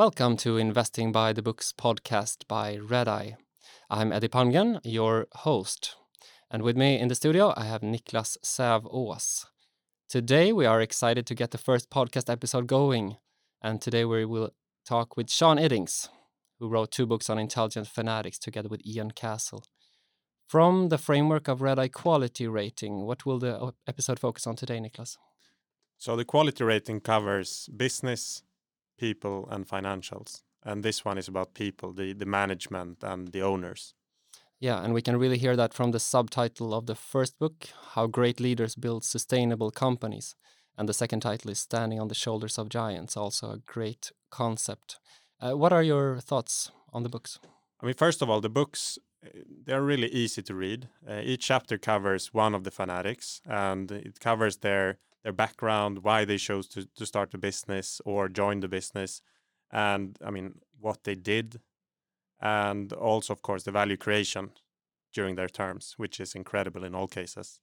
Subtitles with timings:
[0.00, 3.32] Welcome to Investing by the Books podcast by Redeye.
[3.90, 5.94] I'm Eddie Palmgren, your host.
[6.50, 9.44] And with me in the studio, I have Niklas Sävås.
[10.08, 13.18] Today, we are excited to get the first podcast episode going.
[13.60, 14.52] And today, we will
[14.86, 16.08] talk with Sean Iddings,
[16.58, 19.62] who wrote two books on intelligent fanatics together with Ian Cassel.
[20.48, 25.18] From the framework of Redeye Quality Rating, what will the episode focus on today, Niklas?
[25.98, 28.42] So, the quality rating covers business,
[29.00, 30.42] people and financials.
[30.62, 33.94] And this one is about people, the, the management and the owners.
[34.58, 38.06] Yeah, and we can really hear that from the subtitle of the first book, How
[38.06, 40.36] Great Leaders Build Sustainable Companies.
[40.76, 44.98] And the second title is Standing on the Shoulders of Giants, also a great concept.
[45.40, 47.38] Uh, what are your thoughts on the books?
[47.82, 48.98] I mean, first of all, the books
[49.66, 50.88] they're really easy to read.
[51.08, 56.24] Uh, each chapter covers one of the fanatics, and it covers their their background, why
[56.24, 59.22] they chose to, to start a business or join the business,
[59.70, 61.60] and I mean what they did,
[62.40, 64.50] and also of course the value creation
[65.12, 67.60] during their terms, which is incredible in all cases.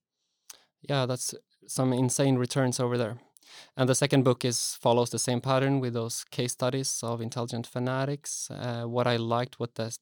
[0.81, 1.33] Yeah, that's
[1.67, 3.17] some insane returns over there.
[3.75, 7.66] And the second book is follows the same pattern with those case studies of intelligent
[7.66, 8.52] fanatics.
[8.52, 9.97] Uh, what I liked with the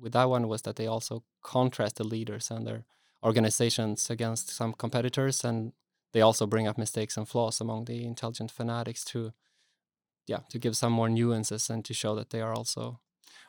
[0.00, 2.84] with that one was that they also contrast the leaders and their
[3.22, 5.72] organizations against some competitors and
[6.16, 9.32] they also bring up mistakes and flaws among the intelligent fanatics to
[10.26, 13.00] yeah to give some more nuances and to show that they are also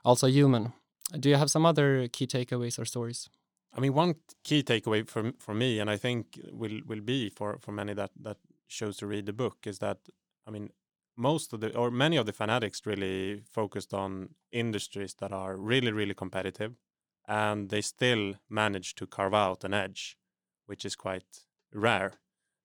[0.03, 0.73] also human.
[1.17, 3.29] Do you have some other key takeaways or stories?
[3.73, 7.57] I mean one key takeaway for for me and i think will will be for
[7.61, 8.37] for many that that
[8.67, 9.99] shows to read the book is that
[10.47, 10.69] i mean
[11.15, 15.91] most of the or many of the fanatics really focused on industries that are really
[15.91, 16.73] really competitive
[17.27, 20.17] and they still manage to carve out an edge
[20.65, 22.11] which is quite rare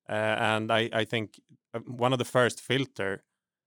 [0.08, 1.40] and I, I think
[1.74, 3.22] uh, one of the first filter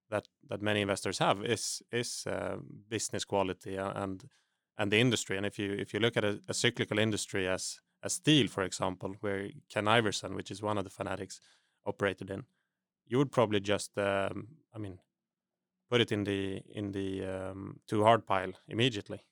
[0.09, 2.57] that that many investors have is is uh,
[2.89, 4.29] business quality and
[4.77, 5.37] and the industry.
[5.37, 8.63] And if you if you look at a, a, cyclical industry as as steel, for
[8.63, 11.39] example, where Ken Iverson, which is one of the fanatics,
[11.85, 12.43] operated in,
[13.07, 14.99] you would probably just um, I mean
[15.89, 19.23] put it in the in the um, too hard pile immediately,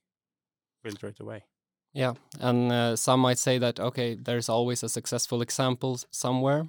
[0.84, 1.46] filter it away.
[1.94, 6.68] Yeah, and uh, some might say that okay, there's always a successful example somewhere.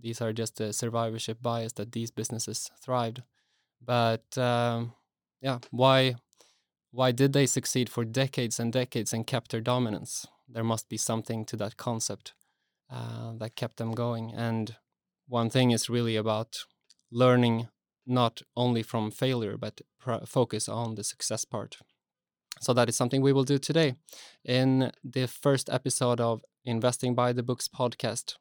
[0.00, 3.22] These are just the survivorship bias that these businesses thrived.
[3.84, 4.94] But um,
[5.42, 6.16] yeah, why
[6.92, 10.26] why did they succeed for decades and decades and kept their dominance?
[10.48, 12.34] There must be something to that concept
[12.90, 14.32] uh, that kept them going.
[14.34, 14.76] And
[15.28, 16.64] one thing is really about
[17.12, 17.68] learning
[18.06, 19.82] not only from failure, but
[20.26, 21.78] focus on the success part.
[22.60, 23.94] So that is something we will do today
[24.44, 28.36] in the first episode of Investing by the Books podcast.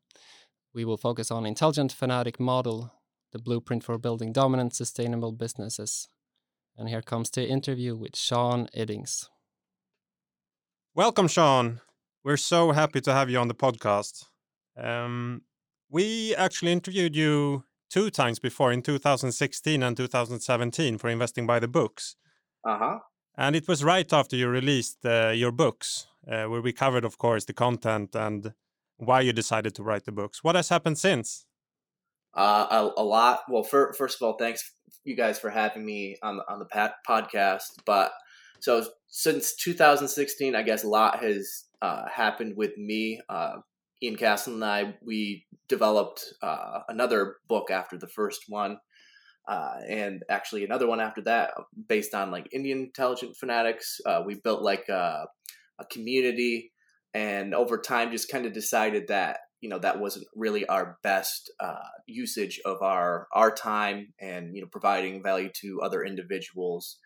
[0.74, 2.92] We will focus on intelligent fanatic model,
[3.32, 6.10] the blueprint for building dominant sustainable businesses.
[6.78, 9.30] And here comes the interview with Sean Iddings.
[10.94, 11.80] Welcome, Sean.
[12.26, 14.26] We're so happy to have you on the podcast.
[14.76, 15.44] Um,
[15.90, 21.70] we actually interviewed you two times before in 2016 and 2017 for Investing by the
[21.70, 22.18] Books.
[22.66, 23.00] Uh huh.
[23.40, 27.18] And it was right after you released uh, your books, uh, where we covered, of
[27.18, 28.54] course, the content and
[28.98, 30.44] why you decided to write the books.
[30.44, 31.46] What has happened since?
[32.36, 33.44] Uh, a, a, lot.
[33.48, 34.74] Well, for, first of all, thanks
[35.06, 37.64] you guys for having me on the, on the pat- podcast.
[37.86, 38.12] But
[38.60, 43.22] so since 2016, I guess a lot has uh, happened with me.
[43.30, 43.60] Uh,
[44.04, 48.80] Ian Cassel and I, we developed uh, another book after the first one
[49.50, 51.52] uh, and actually another one after that
[51.88, 54.00] based on like Indian intelligent fanatics.
[54.06, 55.26] Uh, we built like a,
[55.80, 56.72] a, community,
[57.16, 61.52] and over time, just kind of decided that you know that wasn't really our best
[61.60, 67.00] uh, usage of our our time and you know providing value to other individuals.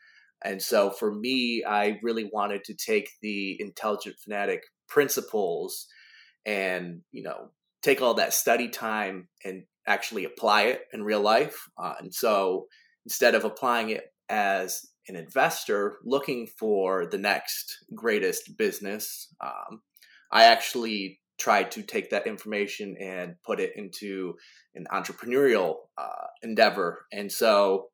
[0.43, 5.87] And so for me, I really wanted to take the intelligent fanatic principles
[6.45, 7.51] and you know
[7.81, 11.67] take all that study time and actually apply it in real life.
[11.77, 12.67] Uh, and so
[13.05, 19.81] instead of applying it as an investor looking for the next greatest business, um,
[20.31, 24.35] I actually tried to take that information and put it into
[24.75, 27.05] an entrepreneurial uh, endeavor.
[27.11, 27.89] And so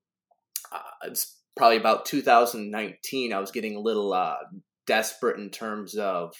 [0.72, 3.34] uh, it's probably about 2019.
[3.34, 4.36] I was getting a little uh,
[4.86, 6.34] desperate in terms of,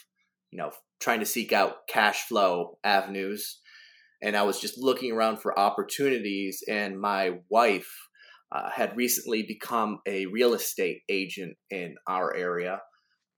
[0.52, 3.60] you know, trying to seek out cash flow avenues
[4.22, 6.62] and I was just looking around for opportunities.
[6.68, 7.90] And my wife
[8.52, 12.80] uh, had recently become a real estate agent in our area,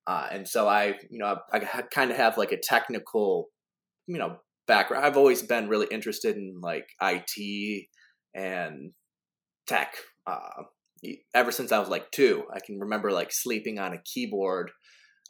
[0.08, 3.50] uh, and so I, you know, I, I kind of have like a technical,
[4.08, 4.38] you know,
[4.68, 5.06] background.
[5.06, 7.88] I've always been really interested in like IT
[8.34, 8.92] and
[9.68, 9.94] tech.
[10.26, 10.64] Uh,
[11.34, 12.44] ever since I was like two.
[12.54, 14.72] I can remember like sleeping on a keyboard,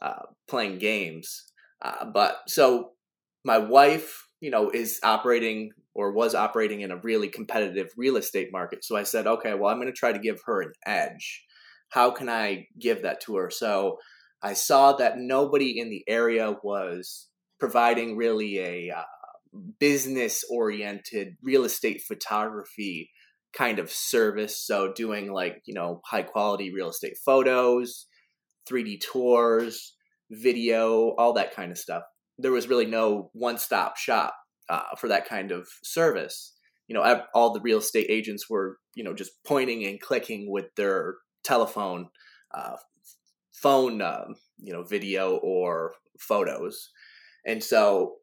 [0.02, 1.46] uh, playing games.
[1.82, 2.92] Uh, but so
[3.44, 8.50] my wife, you know, is operating or was operating in a really competitive real estate
[8.52, 8.84] market.
[8.84, 11.46] So I said, okay, well, I'm going to try to give her an edge.
[11.90, 13.50] How can I give that to her?
[13.50, 13.98] So
[14.42, 17.28] I saw that nobody in the area was
[17.60, 19.04] providing really a uh,
[19.80, 23.12] business oriented real estate photography
[23.54, 24.66] kind of service.
[24.66, 28.08] So doing like, you know, high quality real estate photos,
[28.70, 29.94] 3D tours,
[30.32, 32.04] video, all that kind of stuff.
[32.42, 34.36] There was really no one stop shop
[34.70, 36.54] uh, for that kind of service.
[36.88, 40.66] You know, all the real estate agents were, you know, just pointing and clicking with
[40.76, 42.10] their telephone,
[42.54, 42.76] uh,
[43.54, 46.90] phone, um, you know, video or photos.
[47.46, 48.16] And so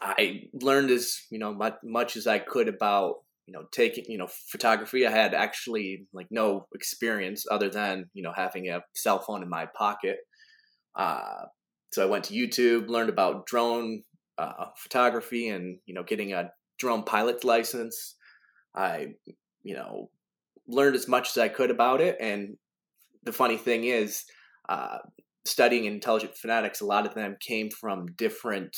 [0.00, 3.16] I learned as, you know, much, much as I could about
[3.46, 8.22] you know taking you know photography i had actually like no experience other than you
[8.22, 10.18] know having a cell phone in my pocket
[10.96, 11.44] uh,
[11.90, 14.02] so i went to youtube learned about drone
[14.38, 18.16] uh, photography and you know getting a drone pilot's license.
[18.74, 19.14] I
[19.62, 20.10] you know
[20.68, 22.16] learned as much as i could about it.
[22.20, 22.56] And
[23.24, 24.24] the funny thing is
[24.68, 24.98] uh,
[25.44, 28.76] studying intelligent fanatics a lot of them came from different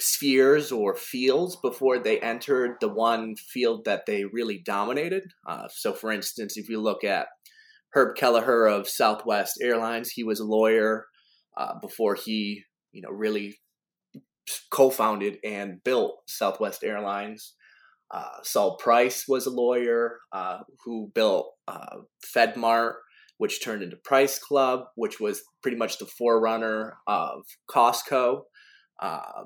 [0.00, 5.22] spheres or fields before they entered the one field that they really dominated.
[5.46, 7.28] Uh, so, for instance, if you look at
[7.90, 11.06] Herb Kelleher of Southwest Airlines, he was a lawyer
[11.56, 12.62] uh, before he,
[12.92, 13.56] you know, really
[14.70, 17.54] co-founded and built Southwest Airlines.
[18.10, 21.96] Uh, Saul Price was a lawyer uh, who built uh,
[22.36, 22.94] FedMart,
[23.38, 28.42] which turned into Price Club, which was pretty much the forerunner of Costco.
[29.00, 29.44] Uh,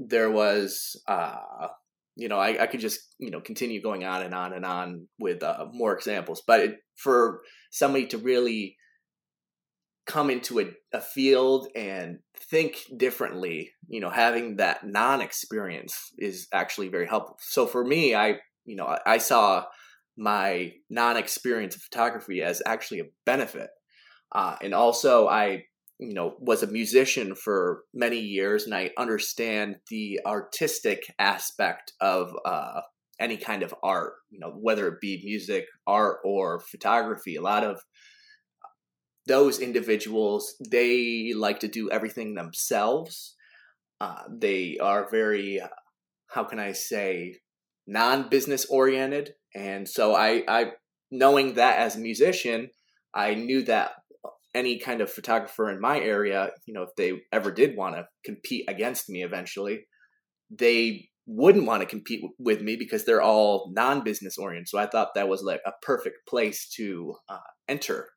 [0.00, 1.68] there was uh
[2.16, 5.06] you know I, I could just you know continue going on and on and on
[5.18, 5.42] with
[5.72, 8.76] more examples but it, for somebody to really
[10.10, 12.18] come into a, a field and
[12.50, 17.36] think differently you know having that non-experience is actually very helpful.
[17.40, 18.34] So for me i
[18.64, 19.64] you know i, I saw
[20.18, 23.70] my non-experience of photography as actually a benefit.
[24.34, 25.62] Uh, and also i
[26.00, 32.32] you know was a musician for many years and i understand the artistic aspect of
[32.44, 32.80] uh,
[33.20, 37.36] any kind of art you know whether it be music art or photography.
[37.36, 37.80] A lot of
[39.26, 43.36] those individuals they like to do everything themselves
[44.00, 45.60] uh, they are very
[46.28, 47.36] how can i say
[47.86, 50.72] non-business oriented and so i i
[51.10, 52.68] knowing that as a musician
[53.14, 53.92] i knew that
[54.54, 58.06] any kind of photographer in my area, you know, if they ever did want to
[58.24, 59.86] compete against me eventually,
[60.50, 64.68] they wouldn't want to compete with me because they're all non-business oriented.
[64.68, 67.38] So I thought that was like a perfect place to uh,
[67.68, 68.08] enter.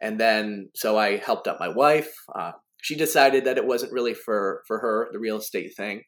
[0.00, 2.12] And then, so I helped out my wife.
[2.34, 2.52] Uh,
[2.82, 6.02] she decided that it wasn't really for for her the real estate thing,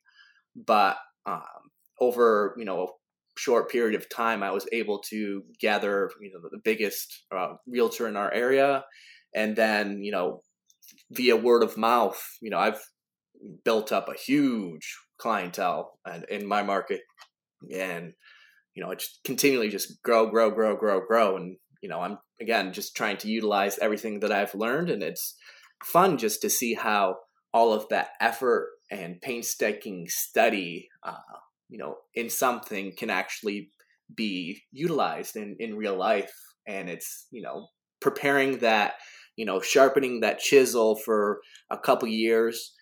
[0.55, 1.43] but um,
[2.01, 2.87] over you know a
[3.39, 8.07] short period of time, I was able to gather you know the biggest uh, realtor
[8.09, 8.85] in our area.
[9.35, 10.43] And then you know
[11.11, 12.81] via word of mouth you know i've
[13.65, 17.01] built up a huge clientele and in my market.
[17.73, 18.13] And
[18.75, 21.37] you know it's continually just grow grow grow grow grow.
[21.37, 25.35] And you know i'm again just trying to utilize everything that i've learned and it's
[25.85, 27.17] fun just to see how
[27.53, 31.15] all of that effort and painstaking study uh,
[31.69, 33.71] you know in something can actually
[34.15, 36.33] be utilized in in real life
[36.67, 37.69] and it's you know
[38.01, 38.95] preparing that
[39.37, 41.41] you know, sharpening that chisel for
[41.71, 42.73] a couple years,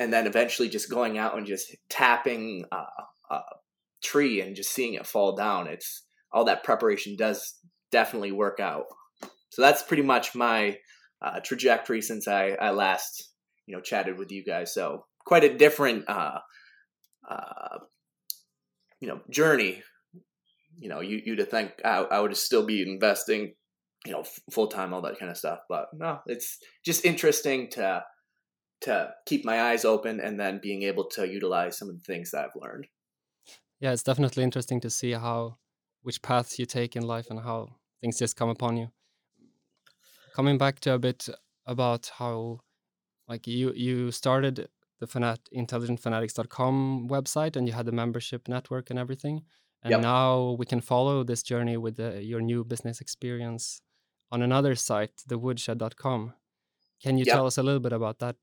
[0.00, 2.84] and then eventually just going out and just tapping a,
[3.34, 3.40] a
[4.02, 5.66] tree and just seeing it fall down.
[5.66, 7.54] It's all that preparation does
[7.90, 8.86] definitely work out.
[9.50, 10.78] So that's pretty much my
[11.22, 13.30] uh, trajectory since I, I last
[13.66, 14.72] you know chatted with you guys.
[14.72, 16.38] So quite a different uh,
[17.28, 17.78] uh,
[19.00, 19.82] you know journey.
[20.78, 23.54] You know, you you to think I, I would still be investing
[24.06, 25.60] you know, f- full time, all that kind of stuff.
[25.68, 28.04] But no, it's just interesting to
[28.82, 32.30] to keep my eyes open and then being able to utilize some of the things
[32.30, 32.86] that I've learned.
[33.80, 35.58] Yeah, it's definitely interesting to see how
[36.02, 37.68] which paths you take in life and how
[38.00, 38.88] things just come upon you.
[40.34, 41.28] Coming back to a bit
[41.66, 42.60] about how
[43.28, 44.68] like you you started
[45.00, 49.42] the fanat intelligentfanatics.com website and you had the membership network and everything
[49.82, 50.00] and yep.
[50.00, 53.80] now we can follow this journey with the, your new business experience
[54.32, 56.34] on another site, thewoodshed.com.
[57.02, 57.36] Can you yep.
[57.36, 58.36] tell us a little bit about that?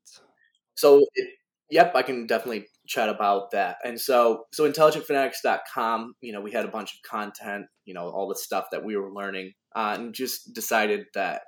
[0.75, 1.29] So it,
[1.71, 3.77] Yep, I can definitely chat about that.
[3.83, 8.27] And so, so intelligentfanatics.com, you know, we had a bunch of content, you know, all
[8.27, 11.41] the stuff that we were learning, uh, and just decided that,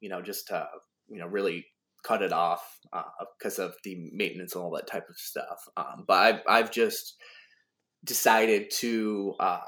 [0.00, 0.66] you know, just to,
[1.08, 1.66] you know, really
[2.06, 2.62] cut it off
[2.92, 3.02] uh,
[3.38, 5.58] because of the maintenance and all that type of stuff.
[5.76, 7.16] Um, but I've, I've just
[8.04, 9.60] decided to uh,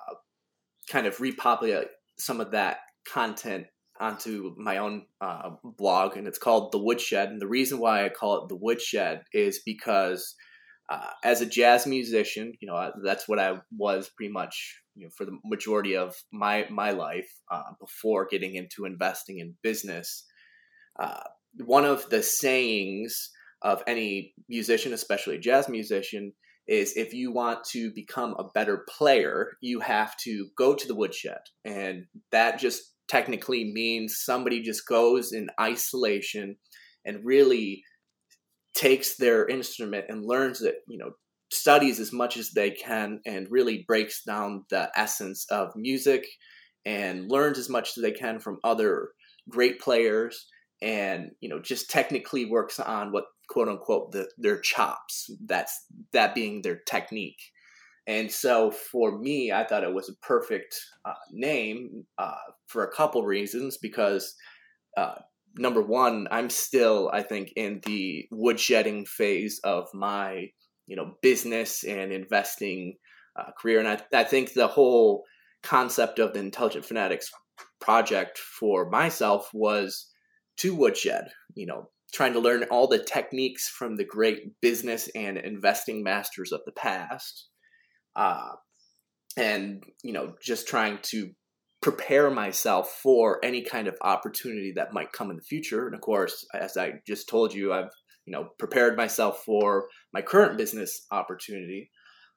[0.88, 2.78] kind of repopulate some of that
[3.12, 3.66] content
[4.00, 7.28] onto my own uh, blog, and it's called The Woodshed.
[7.28, 10.34] And the reason why I call it The Woodshed is because
[10.88, 15.10] uh, as a jazz musician, you know, that's what I was pretty much, you know,
[15.16, 20.24] for the majority of my my life uh, before getting into investing in business.
[20.98, 21.22] Uh,
[21.64, 23.30] one of the sayings
[23.62, 26.32] of any musician, especially a jazz musician,
[26.68, 30.94] is if you want to become a better player, you have to go to the
[30.94, 31.38] woodshed.
[31.64, 36.56] And that just technically means somebody just goes in isolation
[37.04, 37.82] and really
[38.74, 41.10] takes their instrument and learns it, you know,
[41.52, 46.26] studies as much as they can and really breaks down the essence of music
[46.84, 49.10] and learns as much as they can from other
[49.48, 50.46] great players
[50.82, 56.34] and you know just technically works on what quote unquote the, their chops that's that
[56.34, 57.40] being their technique
[58.06, 62.34] and so for me i thought it was a perfect uh, name uh,
[62.66, 64.34] for a couple reasons because
[64.96, 65.16] uh,
[65.58, 70.46] number one i'm still i think in the woodshedding phase of my
[70.86, 72.96] you know business and investing
[73.36, 73.78] uh, career.
[73.78, 75.24] And I, I think the whole
[75.62, 77.30] concept of the intelligent fanatics
[77.80, 80.10] project for myself was
[80.58, 85.36] to woodshed you know trying to learn all the techniques from the great business and
[85.36, 87.48] investing masters of the past
[88.16, 88.52] uh,
[89.36, 91.30] and you know just trying to
[91.82, 95.86] prepare myself for any kind of opportunity that might come in the future.
[95.86, 97.90] And of course as i just told you i've
[98.24, 101.90] you know prepared myself for my current business opportunity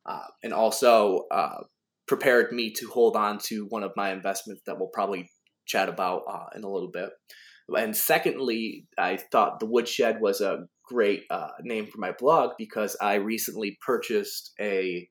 [0.06, 1.62] uh, and also uh,
[2.08, 5.30] prepared me to hold on to one of my investments that we'll probably
[5.68, 7.10] chat about uh, in a little bit.
[7.70, 12.98] And secondly, I thought the Woodshed was a great uh, name for my blog because
[13.00, 15.08] I recently purchased a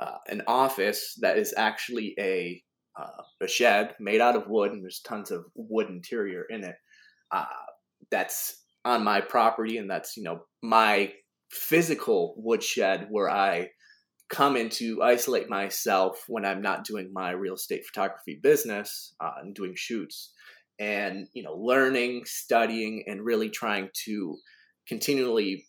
[0.00, 2.62] uh, an office that is actually a
[2.98, 6.74] uh, a shed made out of wood, and there's tons of wood interior in it.
[7.30, 7.44] Uh,
[8.10, 11.12] that's on my property, and that's you know my
[11.50, 13.68] physical woodshed where I
[14.28, 19.32] come in to isolate myself when I'm not doing my real estate photography business uh,
[19.40, 20.32] and doing shoots
[20.78, 24.36] and you know learning studying and really trying to
[24.86, 25.64] continually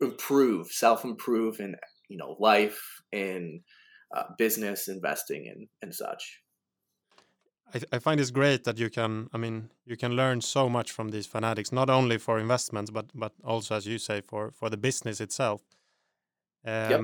[0.00, 1.74] improve self improve in
[2.12, 2.80] you know life
[3.12, 3.60] and
[4.14, 6.24] uh, business investing and and such
[7.74, 10.92] I, I find it's great that you can i mean you can learn so much
[10.92, 14.68] from these fanatics not only for investments but but also as you say for for
[14.70, 15.60] the business itself
[16.64, 17.02] um, yep.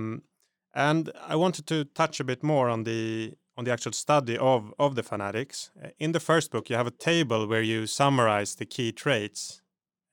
[0.74, 4.72] and i wanted to touch a bit more on the on the actual study of
[4.78, 5.70] of the fanatics.
[5.84, 9.60] Uh, in the first book, you have a table where you summarize the key traits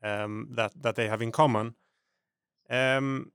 [0.04, 1.76] um, that that they have in common,
[2.70, 3.32] um,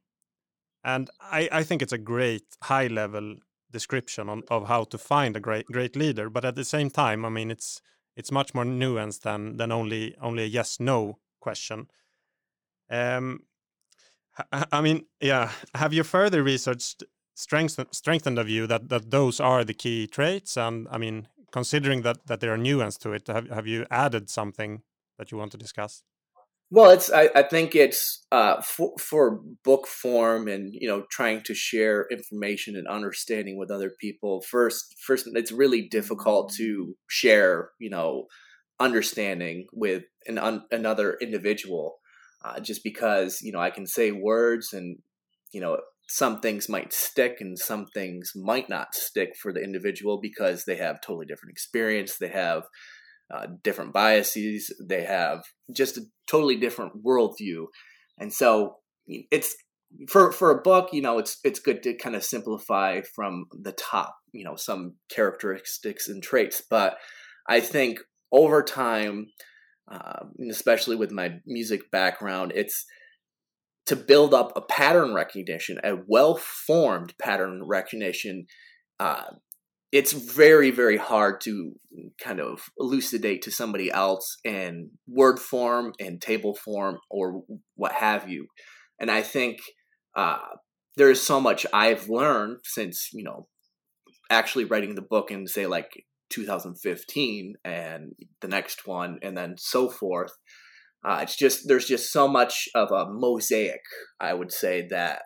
[0.85, 3.37] and I, I think it's a great high level
[3.71, 6.31] description on, of how to find a great great leader.
[6.31, 7.81] But at the same time, I mean, it's
[8.17, 11.89] it's much more nuanced than than only only a yes no question.
[12.91, 13.41] Um,
[14.73, 15.51] I mean, yeah.
[15.75, 17.05] Have you further researched
[17.41, 22.03] strengthen strengthened the view that that those are the key traits and i mean considering
[22.03, 24.83] that that there are nuance to it have, have you added something
[25.19, 26.03] that you want to discuss
[26.71, 31.43] well it's i, I think it's uh, for, for book form and you know trying
[31.43, 37.71] to share information and understanding with other people first first it's really difficult to share
[37.79, 38.27] you know
[38.79, 41.97] understanding with an un, another individual
[42.45, 44.99] uh, just because you know i can say words and
[45.53, 45.77] you know
[46.11, 50.75] some things might stick and some things might not stick for the individual because they
[50.75, 52.19] have totally different experience.
[52.19, 52.65] They have
[53.33, 54.73] uh, different biases.
[54.81, 55.43] They have
[55.75, 57.67] just a totally different worldview.
[58.19, 59.55] And so it's
[60.09, 63.73] for for a book you know it's it's good to kind of simplify from the
[63.73, 66.63] top you know some characteristics and traits.
[66.69, 66.97] But
[67.49, 67.99] i think
[68.31, 69.27] over time
[69.91, 72.87] uh, especially with my music background it's
[73.91, 78.47] to build up a pattern recognition, a well formed pattern recognition,
[79.01, 79.25] uh,
[79.93, 81.73] it's very, very hard to
[82.23, 87.43] kind of elucidate to somebody else in word form and table form or
[87.77, 88.47] what have you.
[89.01, 89.61] And I think
[90.17, 90.39] uh,
[90.97, 93.49] there's so much I've learned since, you know,
[94.31, 99.89] actually writing the book in, say, like 2015 and the next one, and then so
[99.89, 100.33] forth
[101.05, 103.81] Uh, it's just there's just so much of a mosaic.
[104.21, 105.23] I would say that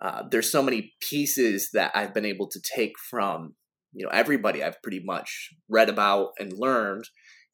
[0.00, 3.54] uh, there's so many pieces that I've been able to take from
[3.92, 7.04] you know everybody I've pretty much read about and learned,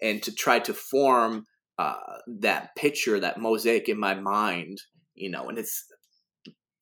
[0.03, 1.45] and to try to form
[1.79, 1.95] uh,
[2.41, 4.79] that picture, that mosaic in my mind.
[5.15, 5.85] You know, and it's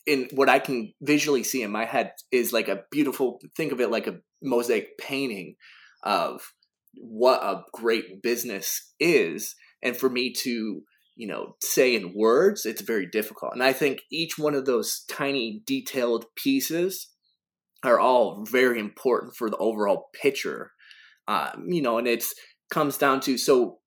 [0.07, 3.41] in what I can visually see in my head is like a beautiful.
[3.57, 5.55] Think of it like a mosaic painting
[6.03, 6.43] of
[6.97, 10.83] what a great business is, and for me to
[11.17, 15.05] you know say in words it's very difficult and i think each one of those
[15.09, 17.14] tiny detailed pieces
[17.85, 20.73] are all very important for the overall picture.
[21.27, 22.35] Um, you know and it's
[22.71, 23.79] comes down to so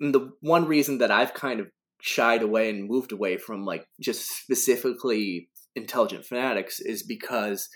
[0.00, 1.66] the one reason that i've kind of
[2.00, 7.68] shied away and moved away from like just specifically intelligent fanatics is because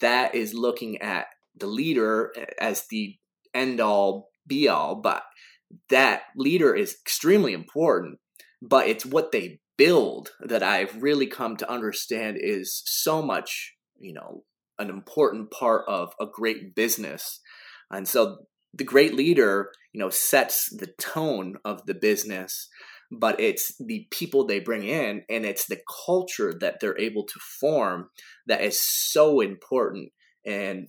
[0.00, 3.14] that is looking at the leader as the
[3.52, 5.22] end all be all but
[5.90, 8.18] that leader is extremely important,
[8.62, 14.12] but it's what they build that I've really come to understand is so much, you
[14.12, 14.44] know,
[14.78, 17.40] an important part of a great business.
[17.90, 18.38] And so
[18.72, 22.68] the great leader, you know, sets the tone of the business,
[23.10, 27.40] but it's the people they bring in and it's the culture that they're able to
[27.60, 28.10] form
[28.46, 30.10] that is so important
[30.44, 30.88] and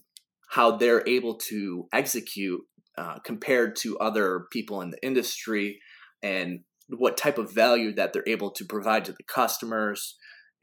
[0.50, 2.62] how they're able to execute
[2.98, 5.80] uh, compared to other people in the industry
[6.24, 10.16] and what type of value that they're able to provide to the customers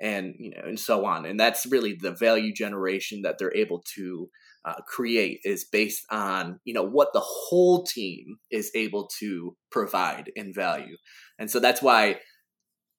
[0.03, 3.83] and you know and so on and that's really the value generation that they're able
[3.95, 4.29] to
[4.65, 10.31] uh, create is based on you know what the whole team is able to provide
[10.37, 10.97] in value
[11.39, 12.17] and so that's why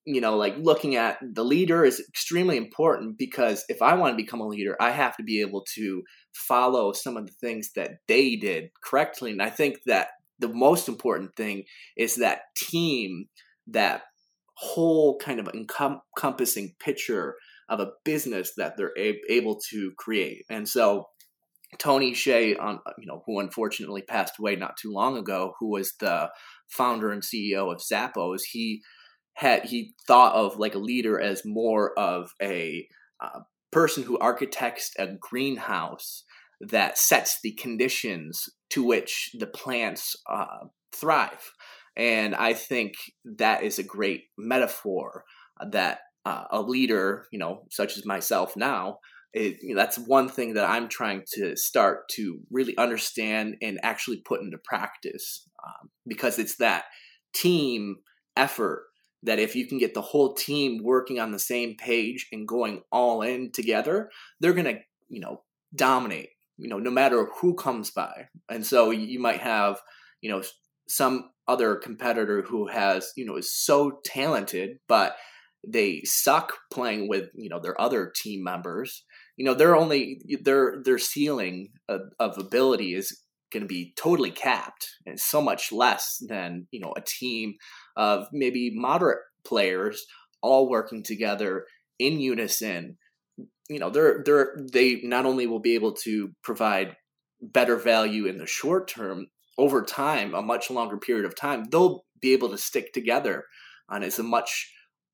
[0.05, 4.24] you know, like looking at the leader is extremely important because if I want to
[4.24, 7.91] become a leader, I have to be able to follow some of the things that
[8.07, 9.31] they did correctly.
[9.31, 11.63] And I think that the most important thing
[11.96, 13.25] is that team,
[13.68, 14.01] that
[14.63, 17.35] whole kind of encompassing picture
[17.69, 20.45] of a business that they're a- able to create.
[20.49, 21.07] And so
[21.79, 22.15] Tony
[22.59, 26.29] on you know, who unfortunately passed away not too long ago, who was the
[26.69, 28.81] founder and CEO of Zappos, he
[29.33, 32.87] had he thought of like a leader as more of a
[33.19, 33.39] uh,
[33.71, 36.23] person who architects a greenhouse
[36.61, 41.51] that sets the conditions to which the plants uh, thrive.
[41.96, 42.94] And I think
[43.38, 45.25] that is a great metaphor
[45.72, 49.00] that uh, a leader, you know, such as myself now,
[49.34, 53.79] it, you know, that's one thing that I'm trying to start to really understand and
[53.84, 56.86] actually put into practice um, because it's that
[57.34, 57.98] team
[58.38, 58.86] effort
[59.24, 62.82] that if you can get the whole team working on the same page and going
[62.92, 64.79] all in together, they're going to,
[65.10, 65.42] you know,
[65.75, 68.27] dominate, you know, no matter who comes by.
[68.50, 69.79] And so you might have,
[70.22, 70.44] you know,
[70.87, 75.15] some other competitor who has, you know, is so talented, but
[75.65, 79.03] they suck playing with, you know, their other team members.
[79.37, 84.31] You know, they're only their their ceiling of, of ability is going to be totally
[84.31, 87.53] capped and so much less than you know a team
[87.96, 90.03] of maybe moderate players
[90.41, 91.65] all working together
[92.00, 92.98] in unison
[93.69, 96.96] you know they're they're they not only will be able to provide
[97.41, 102.05] better value in the short term over time a much longer period of time they'll
[102.22, 103.46] be able to stick together
[103.89, 104.72] and it's a much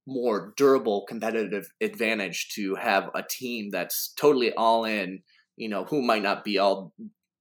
[0.08, 5.22] more durable competitive advantage to have a team that's totally all in
[5.58, 6.94] you know who might not be all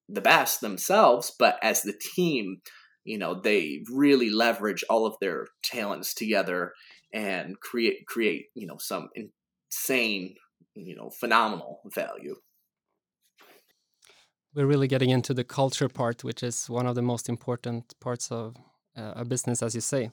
[0.09, 2.63] the best themselves, but as the team,
[3.05, 6.73] you know, they really leverage all of their talents together
[7.13, 10.35] and create create, you know, some insane,
[10.75, 12.37] you know, phenomenal value.
[14.55, 18.33] We're really getting into the culture part, which is one of the most important parts
[18.33, 18.57] of
[18.97, 20.11] uh, a business, as you say.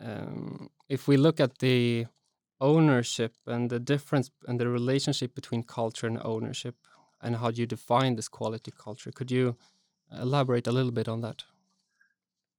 [0.00, 2.06] Um, if we look at the
[2.60, 6.74] ownership and the difference and the relationship between culture and ownership,
[7.20, 9.10] and how do you define this quality culture?
[9.12, 9.56] Could you
[10.12, 11.44] elaborate a little bit on that?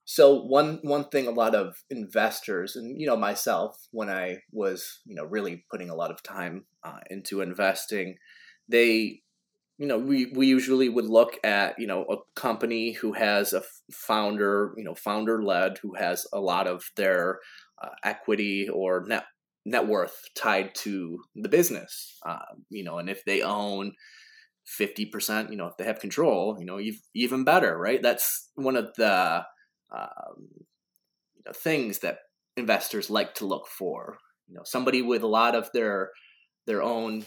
[0.05, 5.01] So one one thing a lot of investors and you know myself when I was
[5.05, 8.15] you know really putting a lot of time uh, into investing,
[8.67, 9.21] they
[9.79, 13.63] you know we we usually would look at you know a company who has a
[13.91, 17.39] founder you know founder led who has a lot of their
[17.81, 19.23] uh, equity or net
[19.65, 22.39] net worth tied to the business, uh,
[22.69, 23.93] you know, and if they own
[24.79, 26.79] 50%, you know, if they have control, you know,
[27.13, 28.01] even better, right?
[28.01, 29.43] That's one of the
[29.91, 30.47] um,
[31.35, 32.19] you know, things that
[32.57, 34.17] investors like to look for.
[34.47, 36.11] You know, somebody with a lot of their
[36.65, 37.25] their own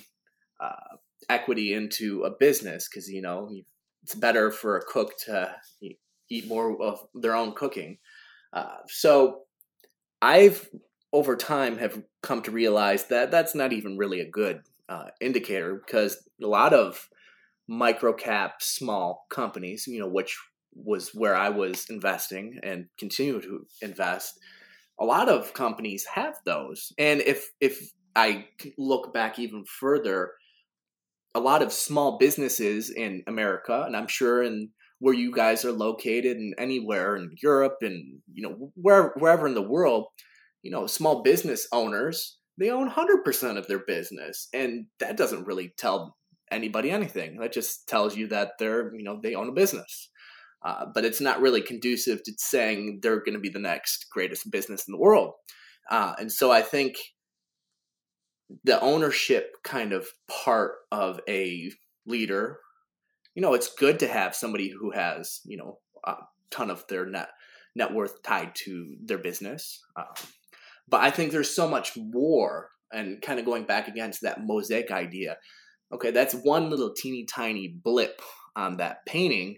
[0.60, 0.96] uh,
[1.28, 3.50] equity into a business because you know
[4.02, 5.54] it's better for a cook to
[6.30, 7.98] eat more of their own cooking.
[8.52, 9.42] Uh, so
[10.20, 10.68] I've
[11.12, 15.82] over time have come to realize that that's not even really a good uh, indicator
[15.84, 17.08] because a lot of
[17.68, 20.36] micro cap small companies, you know, which
[20.74, 24.38] was where I was investing and continue to invest.
[24.98, 28.46] A lot of companies have those, and if if I
[28.78, 30.32] look back even further,
[31.34, 35.72] a lot of small businesses in America, and I'm sure in where you guys are
[35.72, 40.06] located and anywhere in Europe and you know where, wherever in the world,
[40.62, 45.72] you know, small business owners they own 100% of their business and that doesn't really
[45.76, 46.16] tell
[46.50, 47.38] anybody anything.
[47.38, 50.10] That just tells you that they're, you know, they own a business.
[50.64, 54.48] Uh, but it's not really conducive to saying they're going to be the next greatest
[54.50, 55.32] business in the world.
[55.90, 56.94] Uh, and so I think
[58.64, 61.70] the ownership kind of part of a
[62.06, 62.58] leader
[63.34, 66.14] you know it's good to have somebody who has you know a
[66.50, 67.28] ton of their net
[67.74, 70.06] net worth tied to their business um,
[70.88, 74.90] but i think there's so much more and kind of going back against that mosaic
[74.90, 75.36] idea
[75.92, 78.20] okay that's one little teeny tiny blip
[78.56, 79.56] on that painting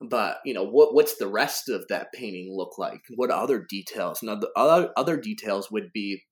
[0.00, 3.02] but you know what what's the rest of that painting look like?
[3.14, 4.20] What other details?
[4.22, 6.22] Now the other other details would be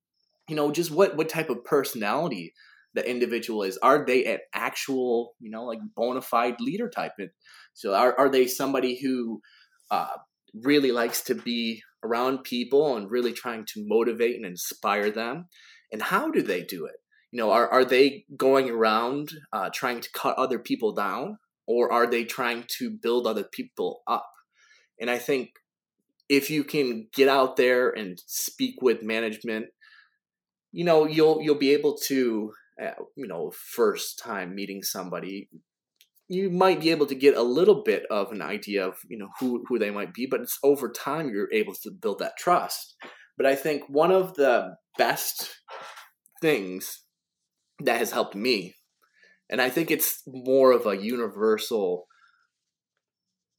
[0.49, 2.55] you know just what what type of personality
[2.95, 3.79] the individual is.
[3.79, 7.13] Are they an actual you know like bona fide leader type?
[7.19, 7.31] And
[7.75, 9.41] so are, are they somebody who
[9.91, 10.17] uh,
[10.55, 15.47] really likes to be around people and really trying to motivate and inspire them?
[15.91, 16.97] And how do they do it?
[17.31, 21.39] You know are, are they going around uh, trying to cut other people down?
[21.67, 24.29] Or are they trying to build other people up?
[25.01, 25.55] And i think
[26.29, 29.67] if you can get out there and speak with management
[30.73, 35.49] you know you'll you'll be able to uh, you know first time meeting somebody
[36.29, 39.29] you might be able to get a little bit of an idea of you know
[39.39, 42.97] who who they might be but it's over time you're able to build that trust.
[43.37, 45.61] But i think one of the best
[46.41, 47.03] things
[47.81, 48.75] that has helped me
[49.51, 52.07] and i think it's more of a universal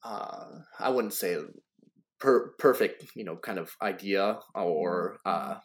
[0.04, 0.45] uh,
[0.80, 1.38] i wouldn't say
[2.19, 5.56] per- perfect you know kind of idea or uh,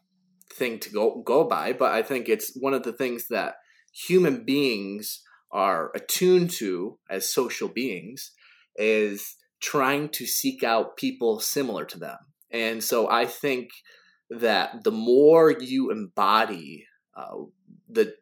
[0.53, 3.55] thing to go go by, but I think it's one of the things that
[3.93, 8.33] human beings are attuned to as social beings
[8.77, 12.19] is trying to seek out people similar to them.
[12.51, 13.71] And so I think
[14.31, 17.45] that the more you embody uh,
[17.89, 18.15] the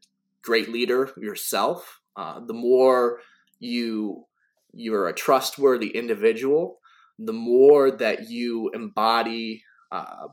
[0.42, 3.20] great leader yourself, uh, the more
[3.58, 4.24] you
[4.72, 6.80] you're a trustworthy individual,
[7.18, 10.28] the more that you embody uh,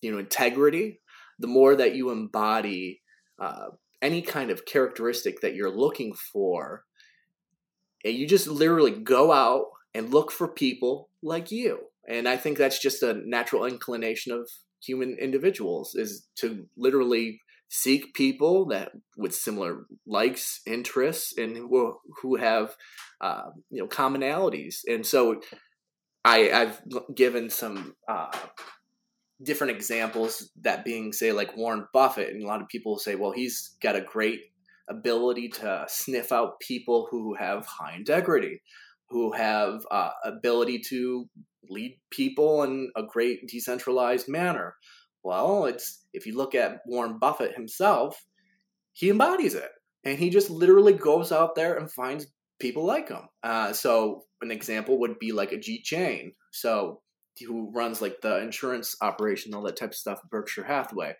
[0.00, 1.00] you know integrity
[1.42, 3.02] the more that you embody
[3.38, 3.66] uh,
[4.00, 6.84] any kind of characteristic that you're looking for,
[8.04, 11.78] and you just literally go out and look for people like you.
[12.08, 14.48] And I think that's just a natural inclination of
[14.82, 22.36] human individuals is to literally seek people that with similar likes, interests, and who, who
[22.36, 22.76] have
[23.20, 24.80] uh, you know commonalities.
[24.88, 25.40] And so
[26.24, 26.80] I, I've
[27.14, 28.36] given some uh,
[29.42, 33.32] different examples that being say like warren buffett and a lot of people say well
[33.32, 34.40] he's got a great
[34.88, 38.60] ability to sniff out people who have high integrity
[39.08, 41.28] who have uh, ability to
[41.68, 44.74] lead people in a great decentralized manner
[45.22, 48.24] well it's if you look at warren buffett himself
[48.92, 49.70] he embodies it
[50.04, 52.26] and he just literally goes out there and finds
[52.60, 56.32] people like him uh, so an example would be like Ajit Jain.
[56.50, 57.00] so
[57.40, 61.14] who runs like the insurance operation, all that type of stuff, Berkshire Hathaway.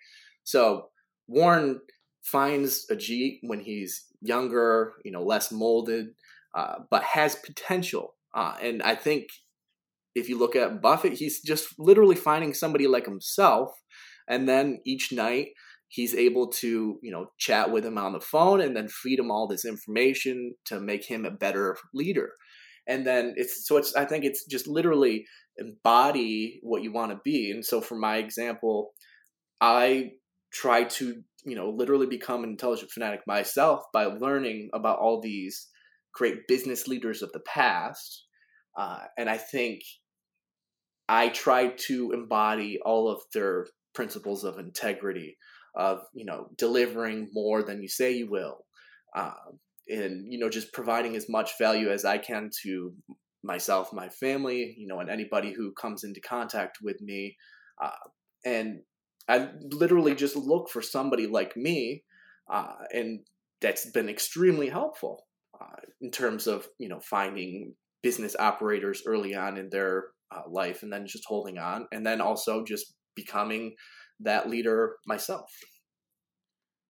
[0.44, 0.88] So
[1.27, 1.81] Warren
[2.22, 6.09] finds Ajit when he's younger, you know, less molded,
[6.55, 8.14] uh, but has potential.
[8.35, 9.29] Uh, and I think
[10.14, 13.70] if you look at Buffett, he's just literally finding somebody like himself,
[14.29, 15.48] and then each night
[15.88, 19.31] he's able to, you know, chat with him on the phone and then feed him
[19.31, 22.33] all this information to make him a better leader.
[22.88, 25.27] And then it's so it's I think it's just literally
[25.59, 27.51] embody what you want to be.
[27.51, 28.93] And so, for my example,
[29.61, 30.12] I
[30.53, 35.69] try to, you know, literally become an intelligent fanatic myself by learning about all these
[36.15, 38.27] great business leaders of the past.
[38.77, 39.83] Uh, and I think
[41.09, 45.37] I try to embody all of their principles of integrity,
[45.75, 48.65] of, you know, delivering more than you say you will.
[49.15, 49.33] Uh,
[49.88, 52.93] and you know just providing as much value as i can to
[53.42, 57.37] myself, my family, you know, and anybody who comes into contact with me.
[57.83, 57.90] Uh,
[58.44, 58.81] and
[59.28, 62.05] I literally just look for somebody like me,
[62.50, 63.20] uh, and
[63.61, 65.24] that's been extremely helpful
[65.61, 70.83] uh, in terms of you know finding business operators early on in their uh, life,
[70.83, 73.74] and then just holding on, and then also just becoming
[74.20, 75.50] that leader myself.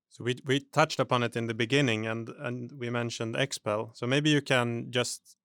[0.08, 3.96] So we we touched upon it in the beginning, and and we mentioned XPEL.
[3.96, 5.36] So maybe you can just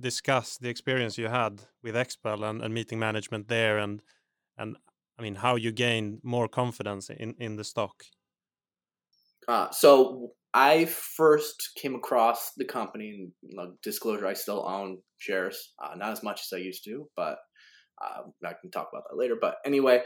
[0.00, 4.02] discuss the experience you had with XPEL and, and meeting management there, and
[4.56, 4.76] and
[5.18, 8.04] I mean how you gained more confidence in in the stock.
[9.46, 15.94] Uh, so I first came across the company, you disclosure, I still own shares, uh,
[15.96, 17.38] not as much as I used to, but
[18.02, 19.36] uh, I can talk about that later.
[19.40, 20.02] But anyway,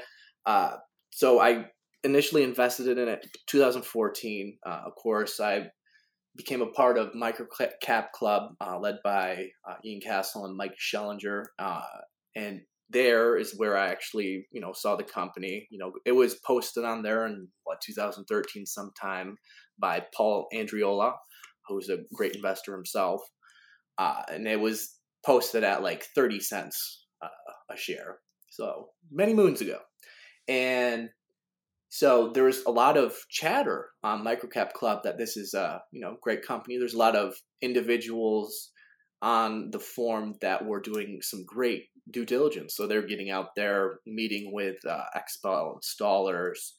[0.47, 0.77] uh,
[1.11, 1.67] so I
[2.05, 4.59] initially invested in it 2014.
[4.65, 5.69] Uh, of course, I
[6.37, 11.45] became a part of Microcap Club, uh, led by uh, Ian Cassel and Mike Schellinger,
[12.35, 15.67] and there is where I actually, you know, saw the company.
[15.71, 19.37] You know, it was posted on there in what 2013 sometime
[19.79, 21.15] by Paul Andreola,
[21.67, 23.23] who's a great investor himself,
[23.99, 27.29] uh, and it was posted at like 30 cents uh,
[27.71, 28.19] a share.
[28.51, 29.79] So many moons ago,
[30.47, 31.09] and
[31.95, 36.01] so there was a lot of chatter on Microcap Club that this is a you
[36.01, 36.79] know great company.
[36.79, 38.71] There's a lot of individuals
[39.21, 42.75] on the form that were doing some great due diligence.
[42.75, 46.71] So they're getting out there, meeting with uh, XPEL installers,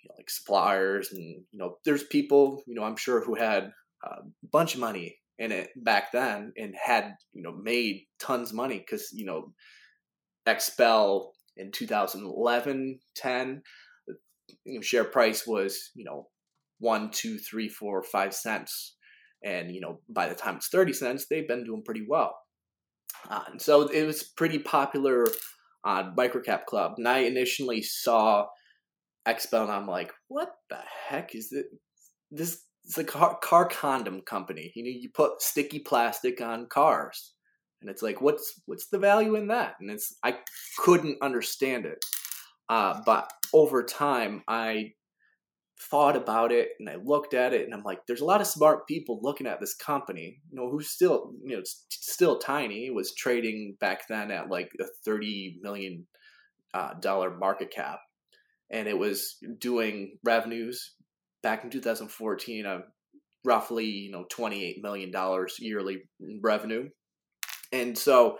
[0.00, 3.72] you know, like suppliers, and you know, there's people, you know, I'm sure who had
[4.04, 4.18] a
[4.52, 8.78] bunch of money in it back then and had you know made tons of money
[8.78, 9.52] because you know
[10.46, 13.62] XPEL in 2011, 10,
[14.64, 16.28] you know, share price was you know
[16.78, 18.96] one, two, three, four, five cents,
[19.44, 22.34] and you know by the time it's 30 cents, they've been doing pretty well.
[23.28, 25.26] Uh, and so it was pretty popular
[25.84, 26.94] on Microcap Club.
[26.96, 28.46] And I initially saw
[29.26, 31.66] XPEL and I'm like, what the heck is it?
[32.30, 34.72] This it's a car, car condom company.
[34.74, 37.34] You know, you put sticky plastic on cars.
[37.80, 39.74] And it's like, what's what's the value in that?
[39.80, 40.38] And it's I
[40.78, 42.04] couldn't understand it.
[42.68, 44.92] Uh, but over time, I
[45.90, 48.46] thought about it and I looked at it and I'm like, there's a lot of
[48.46, 52.86] smart people looking at this company, you know, who's still, you know, still tiny.
[52.86, 56.06] It was trading back then at like a 30 million
[56.74, 57.98] uh, dollar market cap.
[58.70, 60.94] And it was doing revenues
[61.42, 62.82] back in 2014 of
[63.44, 65.12] roughly, you know, $28 million
[65.58, 66.02] yearly
[66.40, 66.88] revenue.
[67.72, 68.38] And so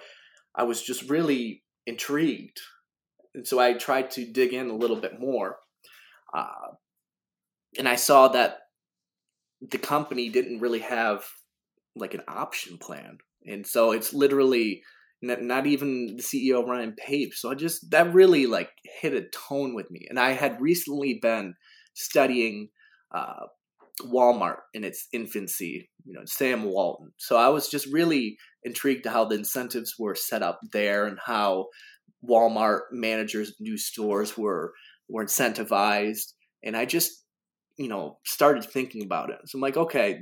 [0.55, 2.61] I was just really intrigued.
[3.35, 5.57] And so I tried to dig in a little bit more.
[6.35, 6.73] Uh,
[7.79, 8.59] and I saw that
[9.71, 11.25] the company didn't really have
[11.95, 14.83] like an option plan, and so it's literally
[15.21, 17.35] not, not even the CEO Ryan Pape.
[17.35, 21.18] So I just that really like hit a tone with me, and I had recently
[21.21, 21.55] been
[21.95, 22.71] studying
[23.14, 23.47] uh,
[24.03, 27.12] Walmart in its infancy, you know, Sam Walton.
[27.18, 31.18] So I was just really intrigued to how the incentives were set up there and
[31.25, 31.66] how
[32.28, 34.72] Walmart managers new stores were
[35.08, 36.32] were incentivized.
[36.64, 37.22] And I just
[37.78, 39.38] you know, started thinking about it.
[39.46, 40.20] So I'm like, okay,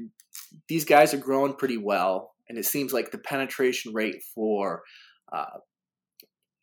[0.68, 4.82] these guys are growing pretty well, and it seems like the penetration rate for
[5.32, 5.58] uh,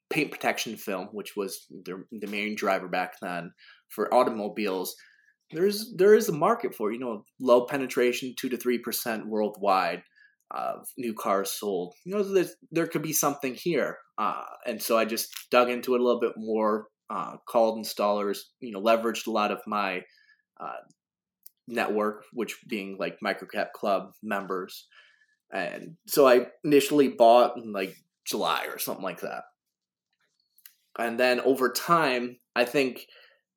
[0.09, 3.51] paint protection film, which was the, the main driver back then
[3.89, 4.95] for automobiles,
[5.51, 10.03] there's there is a market for you know low penetration, two to three percent worldwide
[10.51, 11.93] of new cars sold.
[12.05, 16.01] You know, there could be something here, uh, and so I just dug into it
[16.01, 16.87] a little bit more.
[17.09, 20.01] Uh, called installers, you know, leveraged a lot of my
[20.59, 20.75] uh,
[21.67, 24.87] network, which being like Microcap Club members.
[25.51, 29.43] And so I initially bought in like July or something like that.
[30.97, 33.05] And then over time, I think,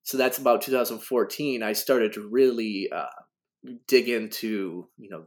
[0.03, 3.07] so that's about 2014, I started to really uh,
[3.88, 5.25] dig into, you know,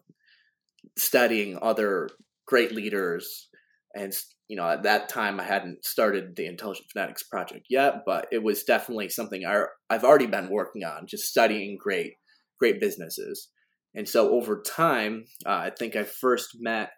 [0.97, 2.09] studying other
[2.45, 3.49] great leaders.
[3.95, 4.11] And,
[4.47, 8.41] you know, at that time, I hadn't started the Intelligent Fanatics project yet, but it
[8.41, 9.43] was definitely something
[9.89, 12.13] I've already been working on, just studying great
[12.59, 13.49] great businesses.
[13.95, 16.91] And so over time, uh, I think I first met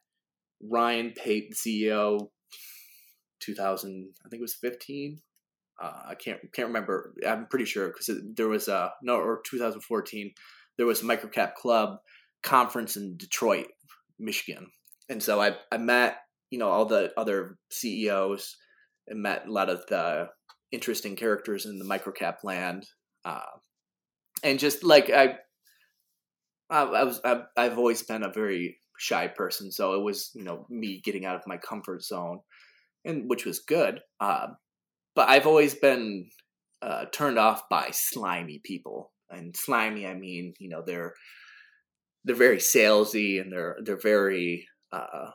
[0.62, 2.30] Ryan Pape, CEO,
[3.42, 5.20] 2000, I think it was 15.
[5.82, 7.14] Uh, I can't can't remember.
[7.28, 10.32] I'm pretty sure because there was a no or 2014.
[10.78, 11.98] There was a microcap club
[12.44, 13.68] conference in Detroit,
[14.18, 14.68] Michigan,
[15.10, 18.56] and so I I met you know all the other CEOs
[19.08, 20.28] and met a lot of the
[20.72, 22.86] interesting characters in the microcap land,
[23.24, 23.42] uh,
[24.44, 25.38] and just like I
[26.70, 30.44] I, I was I've, I've always been a very shy person, so it was you
[30.44, 32.40] know me getting out of my comfort zone,
[33.04, 34.02] and which was good.
[34.20, 34.48] Uh,
[35.16, 36.30] but I've always been
[36.82, 41.14] uh, turned off by slimy people, and slimy I mean you know they're
[42.26, 45.32] they're very salesy and they're they're very uh,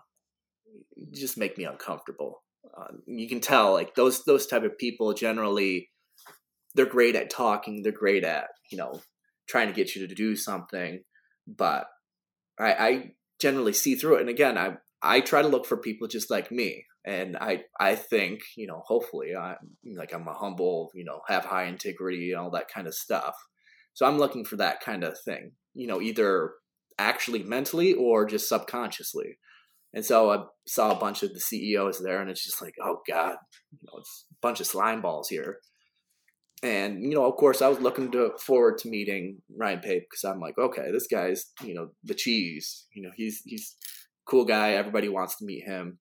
[1.12, 2.42] just make me uncomfortable.
[2.76, 5.88] Uh, you can tell like those those type of people generally
[6.74, 9.00] they're great at talking, they're great at you know
[9.48, 11.02] trying to get you to do something,
[11.46, 11.86] but
[12.58, 14.20] I, I generally see through it.
[14.20, 17.94] And again, I I try to look for people just like me, and I I
[17.96, 19.56] think you know hopefully I'm
[19.96, 23.34] like I'm a humble, you know, have high integrity and all that kind of stuff.
[23.94, 26.52] So I'm looking for that kind of thing, you know, either
[26.98, 29.38] actually mentally or just subconsciously.
[29.92, 33.00] And so I saw a bunch of the CEOs there, and it's just like, oh
[33.08, 33.36] god,
[33.72, 35.58] you know, it's a bunch of slime balls here.
[36.62, 40.24] And you know, of course, I was looking to forward to meeting Ryan Pape because
[40.24, 42.86] I'm like, okay, this guy's you know the cheese.
[42.94, 43.76] You know, he's he's
[44.26, 44.72] cool guy.
[44.72, 45.98] Everybody wants to meet him,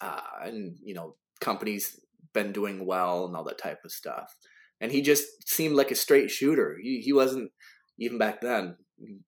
[0.00, 1.98] uh, and you know, companies
[2.34, 4.36] been doing well and all that type of stuff.
[4.80, 6.76] And he just seemed like a straight shooter.
[6.82, 7.50] He he wasn't
[7.98, 8.76] even back then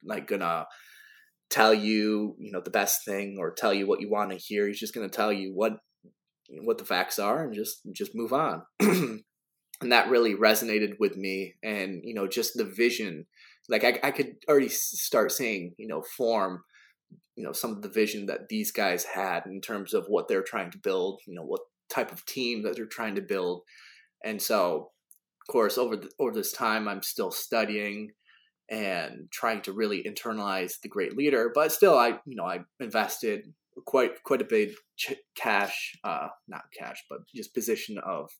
[0.04, 0.66] like gonna
[1.50, 4.66] tell you you know the best thing or tell you what you want to hear.
[4.66, 5.78] He's just going to tell you what
[6.62, 8.62] what the facts are and just just move on.
[9.80, 13.26] And that really resonated with me and you know just the vision.
[13.68, 16.64] Like I, I could already start seeing you know form
[17.36, 20.42] you know some of the vision that these guys had in terms of what they're
[20.42, 23.62] trying to build you know what type of team that they're trying to build.
[24.24, 24.90] And so
[25.48, 28.10] of course over the, over this time i'm still studying
[28.70, 31.50] and trying to really internalize the great leader.
[31.54, 33.52] But still, I you know I invested
[33.86, 38.30] quite quite a big ch- cash, uh, not cash, but just position of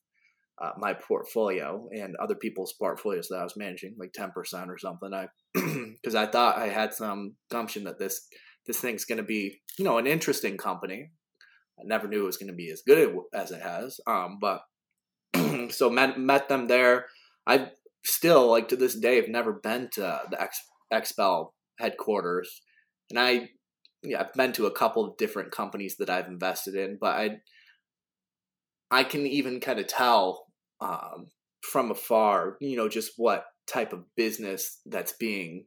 [0.61, 4.77] uh, my portfolio and other people's portfolios that I was managing, like ten percent or
[4.77, 5.13] something.
[5.13, 8.27] I because I thought I had some gumption that this
[8.67, 11.11] this thing's going to be you know an interesting company.
[11.79, 14.01] I never knew it was going to be as good as it has.
[14.05, 14.63] Um, but
[15.69, 17.05] so met met them there.
[17.47, 17.71] I
[18.03, 20.59] still like to this day have never been to the X
[20.91, 22.61] XPEL headquarters,
[23.09, 23.49] and I
[24.03, 27.39] yeah I've been to a couple of different companies that I've invested in, but I
[28.91, 30.45] I can even kind of tell
[30.81, 31.27] um,
[31.61, 35.65] from afar, you know, just what type of business that's being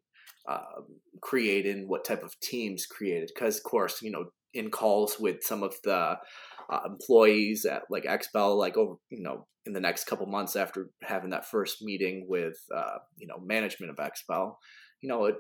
[0.49, 0.81] uh,
[1.21, 3.31] created what type of teams created.
[3.33, 6.17] Because of course, you know, in calls with some of the
[6.71, 10.91] uh, employees at like XPEL, like over you know in the next couple months after
[11.03, 14.55] having that first meeting with uh, you know management of XPEL,
[15.01, 15.37] you know, it,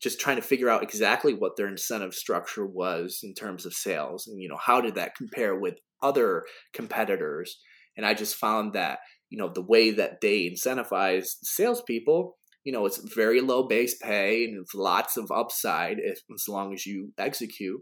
[0.00, 4.26] just trying to figure out exactly what their incentive structure was in terms of sales,
[4.26, 7.58] and you know how did that compare with other competitors.
[7.96, 12.86] And I just found that you know the way that they incentivize salespeople you know
[12.86, 17.12] it's very low base pay and it's lots of upside if as long as you
[17.18, 17.80] execute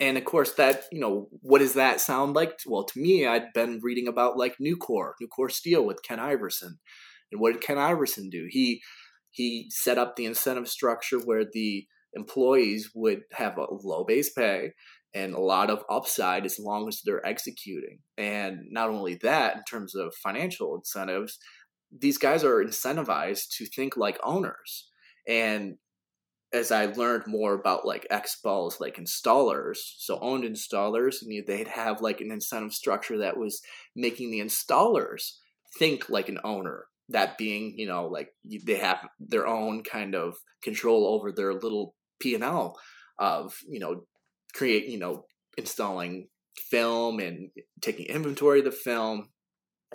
[0.00, 2.58] and of course that you know what does that sound like?
[2.66, 6.78] Well to me i'd been reading about like nucor nucor steel with ken iverson.
[7.32, 8.46] And what did ken iverson do?
[8.48, 8.82] He
[9.30, 14.72] he set up the incentive structure where the employees would have a low base pay
[15.14, 17.98] and a lot of upside as long as they're executing.
[18.16, 21.38] And not only that in terms of financial incentives
[21.92, 24.90] these guys are incentivized to think like owners.
[25.28, 25.76] And
[26.52, 32.00] as I learned more about like XPEL's like installers, so owned installers, and they'd have
[32.00, 33.60] like an incentive structure that was
[33.94, 35.32] making the installers
[35.78, 36.86] think like an owner.
[37.10, 41.94] That being, you know, like they have their own kind of control over their little
[42.20, 42.76] P and L
[43.18, 44.06] of, you know,
[44.54, 45.24] create, you know,
[45.56, 46.28] installing
[46.70, 49.28] film and taking inventory of the film.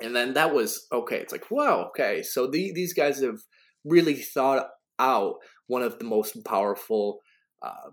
[0.01, 1.17] And then that was okay.
[1.17, 2.23] It's like, wow, okay.
[2.23, 3.39] So the, these guys have
[3.83, 5.35] really thought out
[5.71, 7.19] one of the most powerful
[7.61, 7.91] uh,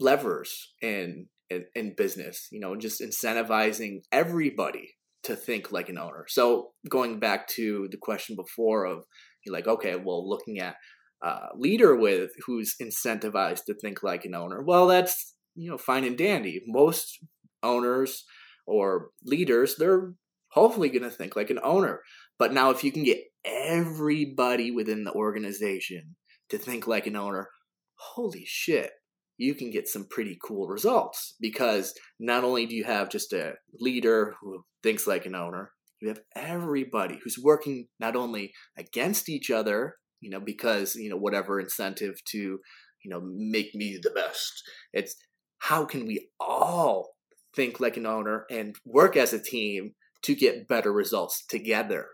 [0.00, 2.48] levers in, in, in business.
[2.50, 4.94] You know, just incentivizing everybody
[5.24, 6.24] to think like an owner.
[6.26, 9.04] So going back to the question before of
[9.44, 10.76] you're like, okay, well, looking at
[11.22, 14.62] uh, leader with who's incentivized to think like an owner.
[14.62, 16.62] Well, that's you know fine and dandy.
[16.66, 17.18] Most
[17.62, 18.24] owners
[18.66, 20.14] or leaders, they're
[20.48, 22.00] hopefully going to think like an owner.
[22.38, 26.16] But now, if you can get everybody within the organization
[26.52, 27.48] to think like an owner,
[27.94, 28.90] holy shit,
[29.38, 33.54] you can get some pretty cool results because not only do you have just a
[33.80, 39.50] leader who thinks like an owner, you have everybody who's working not only against each
[39.50, 44.52] other, you know, because, you know, whatever incentive to, you know, make me the best.
[44.92, 45.16] It's
[45.58, 47.14] how can we all
[47.56, 49.92] think like an owner and work as a team
[50.24, 52.08] to get better results together?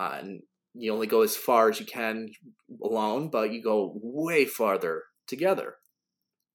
[0.00, 0.42] Uh, and
[0.74, 2.30] you only go as far as you can
[2.82, 5.76] alone, but you go way farther together.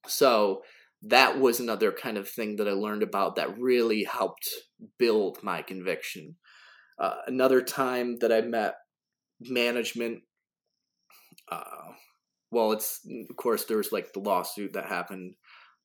[0.07, 0.63] So
[1.03, 4.47] that was another kind of thing that I learned about that really helped
[4.97, 6.35] build my conviction.
[6.99, 8.75] Uh, another time that I met
[9.39, 10.23] management,
[11.51, 11.91] uh,
[12.49, 15.35] well, it's of course there was like the lawsuit that happened,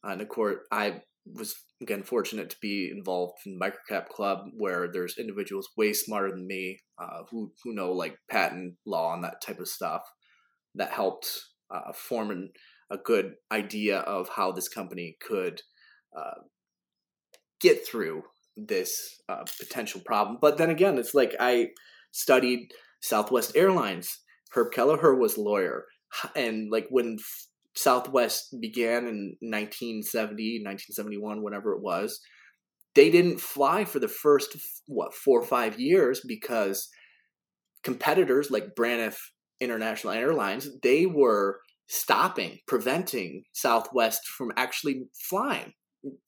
[0.03, 5.19] and of course I was again fortunate to be involved in microcap club where there's
[5.19, 9.59] individuals way smarter than me uh, who who know like patent law and that type
[9.59, 10.03] of stuff
[10.75, 11.29] that helped
[11.71, 12.51] uh, form an,
[12.91, 15.61] a good idea of how this company could
[16.17, 16.41] uh,
[17.61, 18.23] get through
[18.57, 18.91] this
[19.29, 20.39] uh, potential problem.
[20.41, 21.69] But then again, it's like I
[22.11, 24.21] studied Southwest Airlines.
[24.55, 25.87] Herb Kelleher was a lawyer,
[26.37, 27.17] and like when
[27.75, 32.21] Southwest began in 1970, 1971, whenever it was,
[32.95, 34.57] they didn't fly for the first
[34.87, 36.89] what four or five years because
[37.83, 39.17] competitors like Braniff
[39.61, 45.73] International Airlines they were stopping, preventing Southwest from actually flying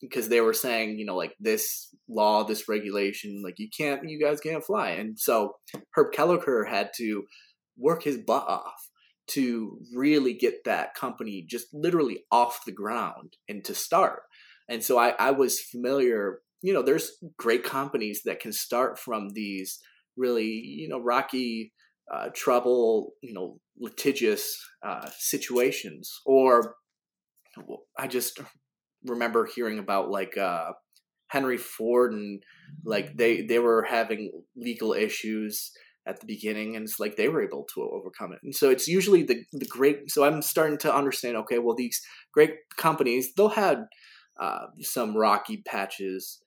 [0.01, 4.20] because they were saying, you know, like this law, this regulation, like you can't, you
[4.22, 4.90] guys can't fly.
[4.90, 5.57] And so
[5.95, 7.24] Herb Kelleher had to
[7.76, 8.90] work his butt off
[9.26, 14.22] to really get that company just literally off the ground and to start.
[14.68, 19.30] And so I, I was familiar, you know, there's great companies that can start from
[19.30, 19.80] these
[20.16, 21.72] really, you know, rocky,
[22.12, 26.12] uh, trouble, you know, litigious uh, situations.
[26.26, 26.76] Or
[27.98, 28.40] I just
[29.04, 30.72] remember hearing about like uh,
[31.28, 32.42] Henry Ford and
[32.84, 35.72] like they they were having legal issues
[36.07, 38.40] at the beginning and it's like they were able to overcome it.
[38.42, 42.02] And so it's usually the the great so i'm starting to understand okay well these
[42.32, 43.86] great companies they'll had
[44.40, 46.40] uh, some rocky patches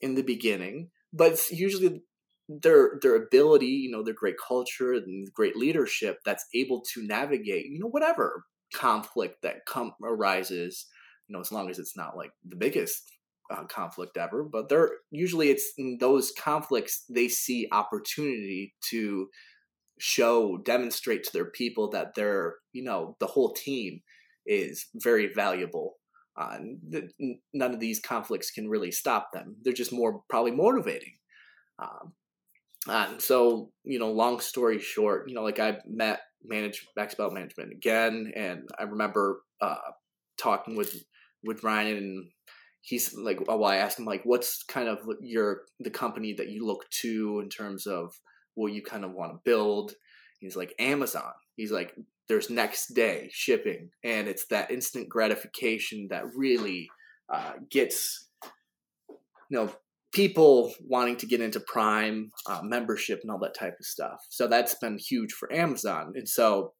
[0.00, 2.02] in the beginning but it's usually
[2.48, 7.66] their their ability you know their great culture and great leadership that's able to navigate
[7.66, 8.44] you know whatever
[8.74, 10.86] conflict that come arises
[11.28, 13.10] you know as long as it's not like the biggest
[13.52, 19.28] uh, conflict ever, but they're usually it's in those conflicts they see opportunity to
[19.98, 24.00] show, demonstrate to their people that they're, you know, the whole team
[24.46, 25.96] is very valuable.
[26.36, 26.58] Uh,
[27.52, 29.56] none of these conflicts can really stop them.
[29.62, 31.14] They're just more probably motivating.
[31.78, 32.14] Um,
[32.88, 37.32] and so, you know, long story short, you know, like I met manage max XPEL
[37.32, 39.76] management again, and I remember uh,
[40.36, 40.96] talking with
[41.44, 42.24] with Ryan and
[42.82, 46.66] he's like oh, i asked him like what's kind of your the company that you
[46.66, 48.12] look to in terms of
[48.54, 49.94] what you kind of want to build?
[50.40, 51.32] He's like amazon.
[51.56, 51.94] He's like
[52.28, 56.88] there's next day shipping and it's that instant gratification that really
[57.32, 58.28] uh, gets
[59.50, 59.72] you know
[60.12, 64.24] people wanting to get into prime uh, membership and all that type of stuff.
[64.28, 66.12] So that's been huge for amazon.
[66.14, 66.72] And so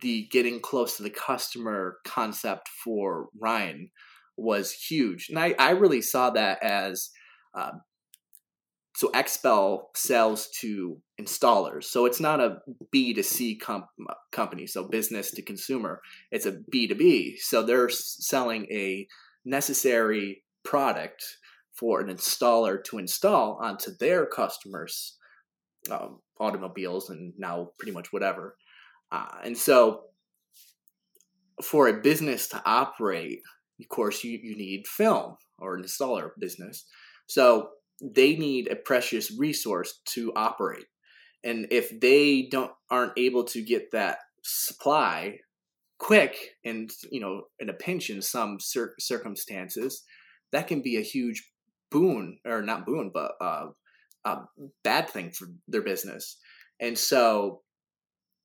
[0.00, 3.90] the getting close to the customer concept for ryan
[4.38, 5.28] was huge.
[5.28, 7.10] And I, I really saw that as
[7.54, 7.82] um,
[8.98, 11.84] so XPEL sells to installers.
[11.84, 12.58] So it's not a
[12.92, 13.86] B2C com-
[14.32, 16.00] company, so business to consumer.
[16.32, 17.38] It's a B2B.
[17.38, 19.06] So they're selling a
[19.44, 21.24] necessary product
[21.78, 25.16] for an installer to install onto their customers'
[25.92, 28.56] um, automobiles and now pretty much whatever.
[29.12, 30.06] Uh, and so
[31.62, 33.42] for a business to operate,
[33.80, 36.84] of course, you, you need film or an installer business.
[37.26, 37.70] So
[38.02, 40.86] they need a precious resource to operate.
[41.44, 45.38] And if they don't aren't able to get that supply
[45.98, 50.02] quick and you know in a pinch in some cir- circumstances,
[50.52, 51.48] that can be a huge
[51.90, 53.66] boon or not boon, but uh,
[54.24, 54.38] a
[54.84, 56.38] bad thing for their business.
[56.80, 57.62] And so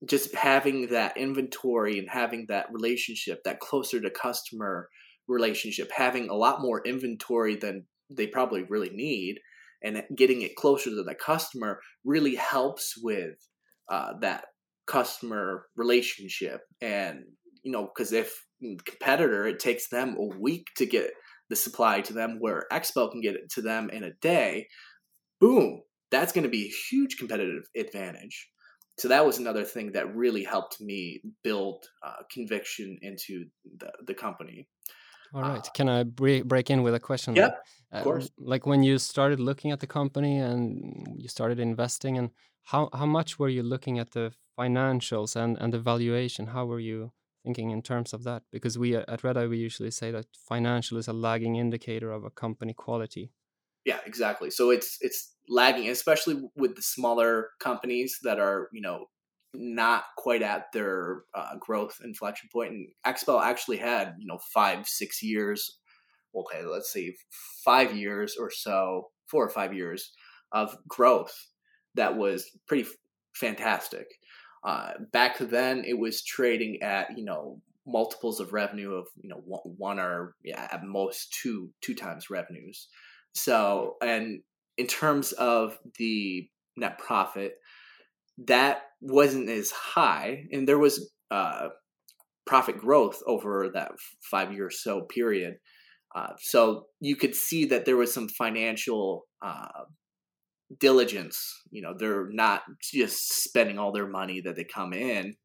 [0.05, 4.89] just having that inventory and having that relationship, that closer to customer
[5.27, 9.39] relationship, having a lot more inventory than they probably really need,
[9.83, 13.35] and getting it closer to the customer really helps with
[13.89, 14.45] uh, that
[14.87, 16.61] customer relationship.
[16.81, 17.23] And
[17.63, 18.45] you know, because if
[18.85, 21.11] competitor, it takes them a week to get
[21.49, 24.67] the supply to them, where XPEL can get it to them in a day.
[25.39, 28.49] Boom, that's going to be a huge competitive advantage.
[28.99, 33.45] So that was another thing that really helped me build uh, conviction into
[33.79, 34.67] the, the company.
[35.33, 35.67] All right.
[35.73, 37.35] Can I break in with a question?
[37.35, 37.47] Yeah,
[37.91, 38.29] uh, of course.
[38.37, 42.29] Like when you started looking at the company and you started investing, and
[42.63, 46.47] how how much were you looking at the financials and and the valuation?
[46.47, 47.11] How were you
[47.43, 48.43] thinking in terms of that?
[48.51, 52.29] Because we at Redeye we usually say that financial is a lagging indicator of a
[52.29, 53.31] company quality.
[53.85, 54.51] Yeah, exactly.
[54.51, 59.07] So it's it's lagging, especially with the smaller companies that are you know
[59.53, 62.71] not quite at their uh, growth inflection point.
[62.71, 65.79] And XPEL actually had, you know, five, six years.
[66.35, 67.13] Okay, let's see,
[67.63, 70.11] five years or so, four or five years
[70.51, 71.33] of growth
[71.95, 72.89] that was pretty
[73.35, 74.07] fantastic.
[74.63, 79.41] Uh, back then, it was trading at, you know, multiples of revenue of you know
[79.45, 82.87] one, one or yeah at most two two times revenues.
[83.33, 84.41] So and
[84.77, 86.47] in terms of the
[86.77, 87.55] net profit,
[88.47, 91.69] that wasn't as high, and there was uh,
[92.45, 93.91] profit growth over that
[94.29, 95.55] five year or so period.
[96.15, 99.83] Uh, so you could see that there was some financial uh,
[100.79, 101.61] diligence.
[101.71, 105.35] You know, they're not just spending all their money that they come in,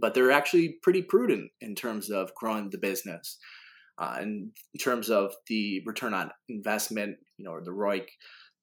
[0.00, 3.38] but they're actually pretty prudent in terms of growing the business.
[3.96, 8.06] Uh, in terms of the return on investment, you know, or the ROIC,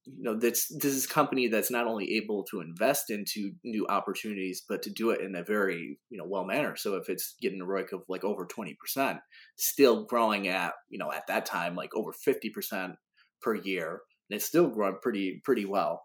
[0.05, 3.85] you know this this is a company that's not only able to invest into new
[3.87, 6.75] opportunities but to do it in a very you know well manner.
[6.75, 9.19] So if it's getting a ROIC of like over 20%
[9.57, 12.95] still growing at you know at that time like over 50%
[13.41, 16.01] per year and it's still growing pretty pretty well.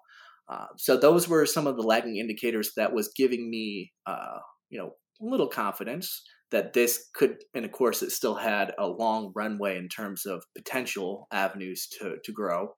[0.49, 4.39] Uh, so those were some of the lagging indicators that was giving me uh,
[4.69, 8.87] you know a little confidence that this could and of course it still had a
[8.87, 12.69] long runway in terms of potential avenues to to grow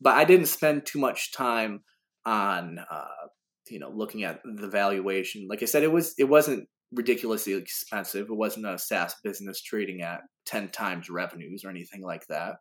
[0.00, 1.82] but I didn't spend too much time
[2.24, 3.04] on uh,
[3.68, 5.46] you know looking at the valuation.
[5.48, 8.28] Like I said, it was it wasn't ridiculously expensive.
[8.28, 12.56] It wasn't a SaaS business trading at ten times revenues or anything like that.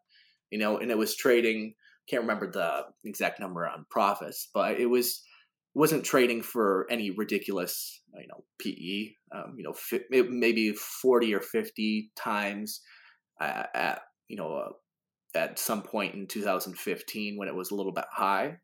[0.51, 1.73] You know, and it was trading.
[2.09, 5.21] Can't remember the exact number on profits, but it was
[5.75, 9.13] wasn't trading for any ridiculous you know PE.
[9.37, 12.81] Um, you know, maybe forty or fifty times
[13.39, 14.73] uh, at you know
[15.35, 18.57] at some point in 2015 when it was a little bit high.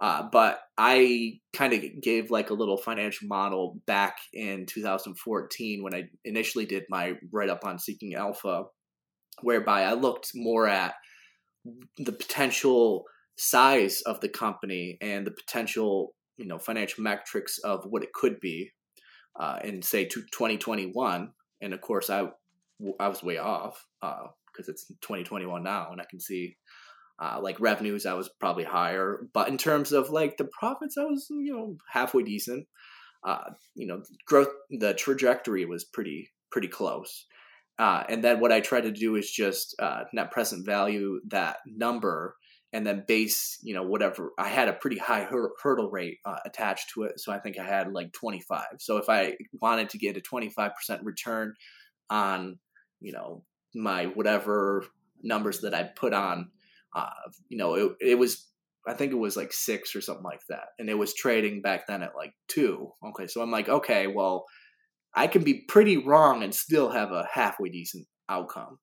[0.00, 5.94] Uh, but I kind of gave like a little financial model back in 2014 when
[5.94, 8.64] I initially did my write up on Seeking Alpha,
[9.42, 10.94] whereby I looked more at
[11.98, 13.04] the potential
[13.36, 18.38] size of the company and the potential you know financial metrics of what it could
[18.40, 18.70] be
[19.38, 21.30] uh, in say 2021
[21.60, 22.26] and of course i
[22.98, 26.56] i was way off uh, because it's 2021 now and I can see
[27.22, 31.04] uh, like revenues I was probably higher, but in terms of like the profits I
[31.04, 32.66] was you know halfway decent.
[33.22, 37.26] Uh, you know, growth the trajectory was pretty pretty close.
[37.78, 41.58] Uh, and then what I tried to do is just uh, net present value that
[41.66, 42.36] number
[42.72, 44.32] and then base, you know, whatever.
[44.38, 47.18] I had a pretty high hur- hurdle rate uh, attached to it.
[47.18, 48.64] So I think I had like 25.
[48.78, 50.70] So if I wanted to get a 25%
[51.02, 51.54] return
[52.10, 52.58] on,
[53.00, 53.44] you know,
[53.74, 54.84] my whatever
[55.22, 56.50] numbers that I put on.
[56.94, 57.10] Uh,
[57.48, 58.46] you know, it, it was
[58.86, 61.86] I think it was like six or something like that, and it was trading back
[61.86, 62.92] then at like two.
[63.08, 64.46] Okay, so I'm like, okay, well,
[65.14, 68.78] I can be pretty wrong and still have a halfway decent outcome.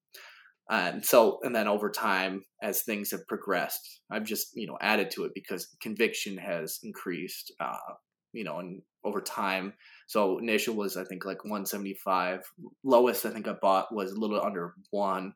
[0.70, 5.12] And so, and then over time, as things have progressed, I've just you know added
[5.12, 7.52] to it because conviction has increased.
[7.60, 7.94] Uh,
[8.34, 9.74] you know, and over time,
[10.08, 12.42] so initial was I think like 175.
[12.84, 15.34] Lowest I think I bought was a little under one,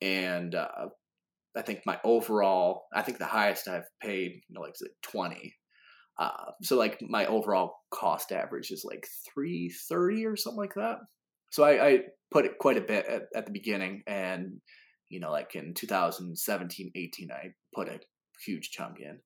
[0.00, 0.88] and uh,
[1.56, 5.54] I think my overall I think the highest I've paid you know like 20.
[6.18, 10.96] Uh, so like my overall cost average is like 330 or something like that.
[11.50, 11.98] So I, I
[12.32, 14.60] put it quite a bit at, at the beginning, and
[15.10, 18.00] you know like in 2017 18 I put a
[18.44, 19.18] huge chunk in.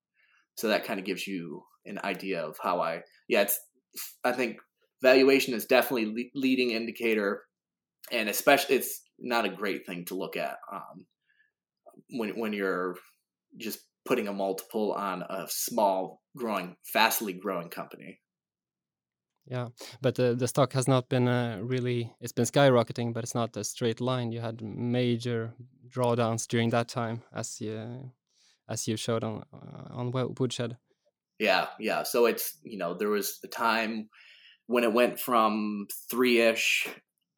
[0.57, 3.59] So that kind of gives you an idea of how I yeah it's
[4.24, 4.59] I think
[5.03, 7.43] valuation is definitely le- leading indicator,
[8.11, 11.07] and especially it's not a great thing to look at um,
[12.11, 12.97] when when you're
[13.59, 18.20] just putting a multiple on a small, growing, fastly growing company.
[19.47, 19.68] Yeah,
[20.01, 22.14] but the the stock has not been uh, really.
[22.20, 24.30] It's been skyrocketing, but it's not a straight line.
[24.30, 25.53] You had major
[25.88, 28.12] drawdowns during that time, as you
[28.68, 30.76] as you showed on uh, on Woodshed.
[31.43, 32.05] Yeah, yeah.
[32.05, 34.09] So it's you know there was a time
[34.66, 36.88] when it went from three ish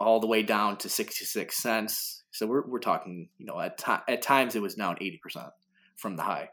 [0.00, 2.24] all the way down to 66 cents.
[2.32, 5.52] So we're, we're talking, you know, at, to- at times it was down 80%
[5.96, 6.50] from the high.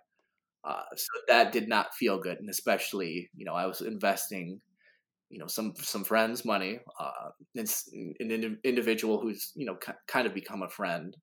[0.63, 2.39] Uh, so that did not feel good.
[2.39, 4.61] And especially, you know, I was investing,
[5.29, 9.77] you know, some, some friends money, uh, it's an individual who's, you know,
[10.07, 11.15] kind of become a friend,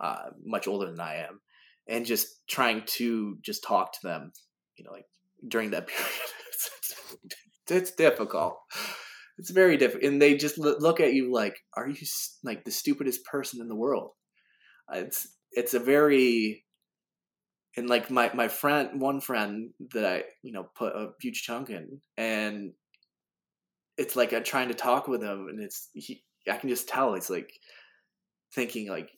[0.00, 1.40] uh, much older than I am
[1.88, 4.32] and just trying to just talk to them,
[4.76, 5.06] you know, like
[5.46, 6.06] during that period.
[6.48, 8.58] it's, it's difficult.
[9.38, 12.06] It's very difficult, and they just look at you like are you
[12.42, 14.12] like the stupidest person in the world?
[14.92, 16.64] Uh, it's it's a very
[17.76, 21.68] and like my my friend one friend that i you know put a huge chunk
[21.68, 22.72] in and
[23.98, 27.14] it's like i'm trying to talk with him and it's he, i can just tell
[27.14, 27.52] it's like
[28.54, 29.10] thinking like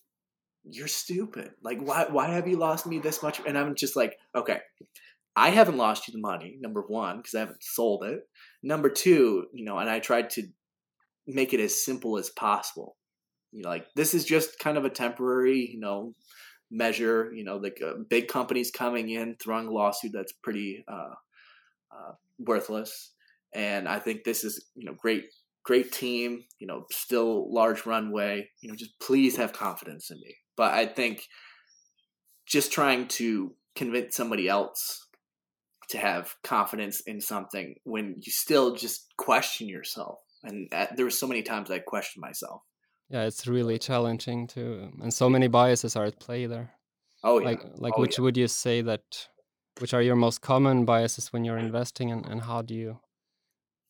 [0.70, 1.50] you're stupid.
[1.62, 3.40] Like why why have you lost me this much?
[3.46, 4.60] And i'm just like okay
[5.38, 8.22] I haven't lost you the money, number one, because I haven't sold it.
[8.60, 10.42] Number two, you know, and I tried to
[11.28, 12.96] make it as simple as possible.
[13.52, 16.14] you know, like this is just kind of a temporary, you know,
[16.72, 17.30] measure.
[17.32, 21.14] You know, like uh, big companies coming in throwing a lawsuit that's pretty uh,
[21.92, 23.12] uh, worthless.
[23.54, 25.26] And I think this is you know great
[25.64, 26.44] great team.
[26.58, 28.50] You know, still large runway.
[28.60, 30.34] You know, just please have confidence in me.
[30.56, 31.22] But I think
[32.44, 35.07] just trying to convince somebody else
[35.90, 40.18] to have confidence in something when you still just question yourself.
[40.44, 42.62] And uh, there were so many times I questioned myself.
[43.10, 46.74] Yeah, it's really challenging to, and so many biases are at play there.
[47.24, 47.46] Oh yeah.
[47.46, 48.24] Like, like oh, which yeah.
[48.24, 49.28] would you say that,
[49.80, 53.00] which are your most common biases when you're investing, and, and how do you,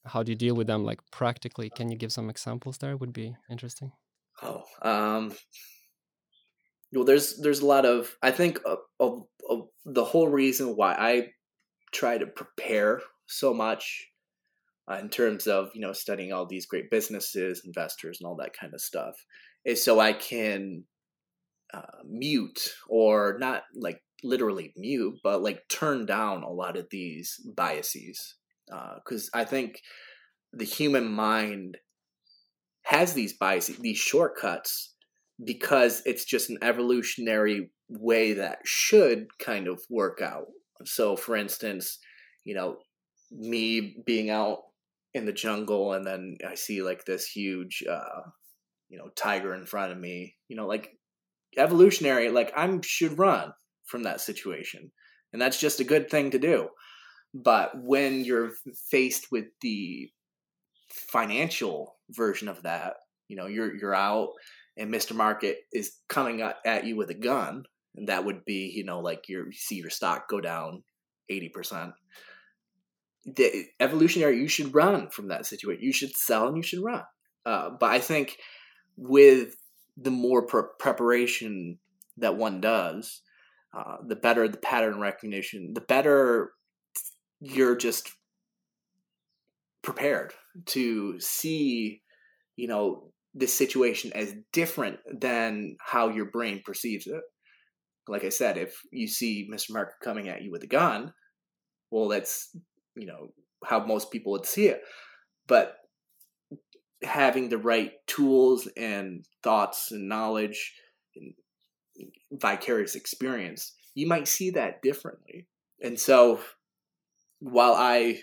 [0.06, 0.84] how do you deal with them?
[0.84, 2.96] Like practically, can you give some examples there?
[2.96, 3.92] Would be interesting.
[4.40, 5.34] Oh, um,
[6.92, 10.92] well, there's there's a lot of I think of, of, of the whole reason why
[10.92, 11.32] I
[11.92, 14.08] try to prepare so much
[14.90, 18.56] uh, in terms of you know studying all these great businesses, investors, and all that
[18.58, 19.14] kind of stuff
[19.64, 20.84] is so I can
[21.74, 27.40] uh, mute or not like literally mute, but like turn down a lot of these
[27.56, 28.36] biases
[28.66, 29.80] because uh, I think
[30.52, 31.76] the human mind
[32.82, 34.94] has these biases, these shortcuts
[35.44, 40.46] because it's just an evolutionary way that should kind of work out.
[40.84, 41.98] So, for instance,
[42.44, 42.78] you know,
[43.30, 44.58] me being out
[45.14, 48.22] in the jungle and then I see like this huge, uh,
[48.88, 50.90] you know, tiger in front of me, you know, like
[51.56, 53.52] evolutionary, like I should run
[53.86, 54.90] from that situation.
[55.32, 56.68] And that's just a good thing to do.
[57.34, 58.52] But when you're
[58.90, 60.10] faced with the
[60.90, 62.94] financial version of that,
[63.28, 64.30] you know, you're you're out
[64.78, 65.14] and Mr.
[65.14, 67.64] Market is coming at you with a gun,
[67.98, 70.82] and that would be, you know, like your you see your stock go down
[71.30, 71.92] 80%.
[73.26, 75.82] The evolutionary, you should run from that situation.
[75.82, 77.02] You should sell and you should run.
[77.44, 78.38] Uh, but I think
[78.96, 79.56] with
[79.96, 81.78] the more pre- preparation
[82.16, 83.20] that one does,
[83.76, 86.52] uh, the better the pattern recognition, the better
[87.40, 88.10] you're just
[89.82, 90.32] prepared
[90.66, 92.02] to see,
[92.56, 97.22] you know, this situation as different than how your brain perceives it.
[98.08, 99.72] Like I said, if you see Mr.
[99.72, 101.12] Market coming at you with a gun,
[101.90, 102.56] well, that's,
[102.96, 103.28] you know,
[103.64, 104.82] how most people would see it.
[105.46, 105.76] But
[107.02, 110.74] having the right tools and thoughts and knowledge
[111.16, 111.34] and
[112.32, 115.46] vicarious experience, you might see that differently.
[115.82, 116.40] And so
[117.40, 118.20] while I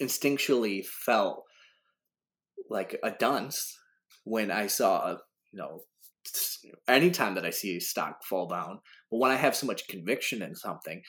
[0.00, 1.44] instinctually felt
[2.70, 3.78] like a dunce
[4.24, 5.18] when I saw, a
[5.52, 5.82] you know,
[6.86, 10.42] anytime that I see a stock fall down, but when I have so much conviction
[10.42, 11.02] in something,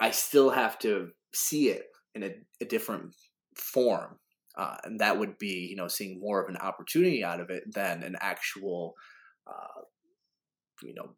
[0.00, 1.84] I still have to see it
[2.14, 2.30] in a,
[2.60, 3.14] a different
[3.56, 4.18] form.
[4.56, 7.64] Uh, and that would be, you know, seeing more of an opportunity out of it
[7.74, 8.94] than an actual,
[9.48, 9.82] uh,
[10.82, 11.14] you know,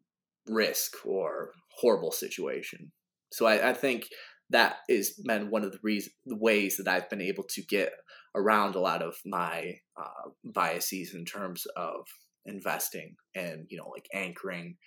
[0.47, 2.91] risk or horrible situation.
[3.31, 4.07] So I, I think
[4.49, 7.91] that is been one of the reasons, the ways that I've been able to get
[8.33, 12.05] around a lot of my uh, biases in terms of
[12.47, 14.77] investing and you know like anchoring,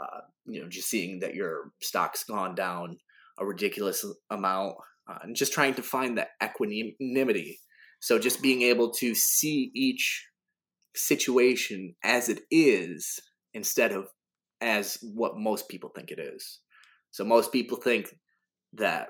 [0.00, 2.96] uh, you know just seeing that your stock's gone down
[3.38, 4.74] a ridiculous amount
[5.08, 7.58] uh, and just trying to find that equanimity.
[8.00, 10.26] So just being able to see each
[10.94, 13.20] situation as it is
[13.54, 14.08] instead of
[14.60, 16.60] as what most people think it is.
[17.10, 18.14] So most people think
[18.74, 19.08] that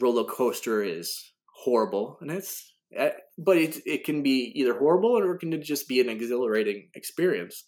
[0.00, 5.34] roller coaster is horrible, and it's eh, but it it can be either horrible or
[5.34, 7.64] it can just be an exhilarating experience.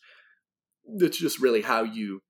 [1.00, 2.20] It's just really how you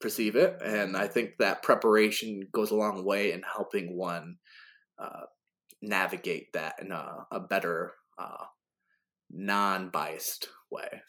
[0.00, 4.36] perceive it, and I think that preparation goes a long way in helping one
[4.98, 5.26] uh,
[5.82, 8.44] navigate that in a, a better, uh,
[9.30, 11.02] non-biased way.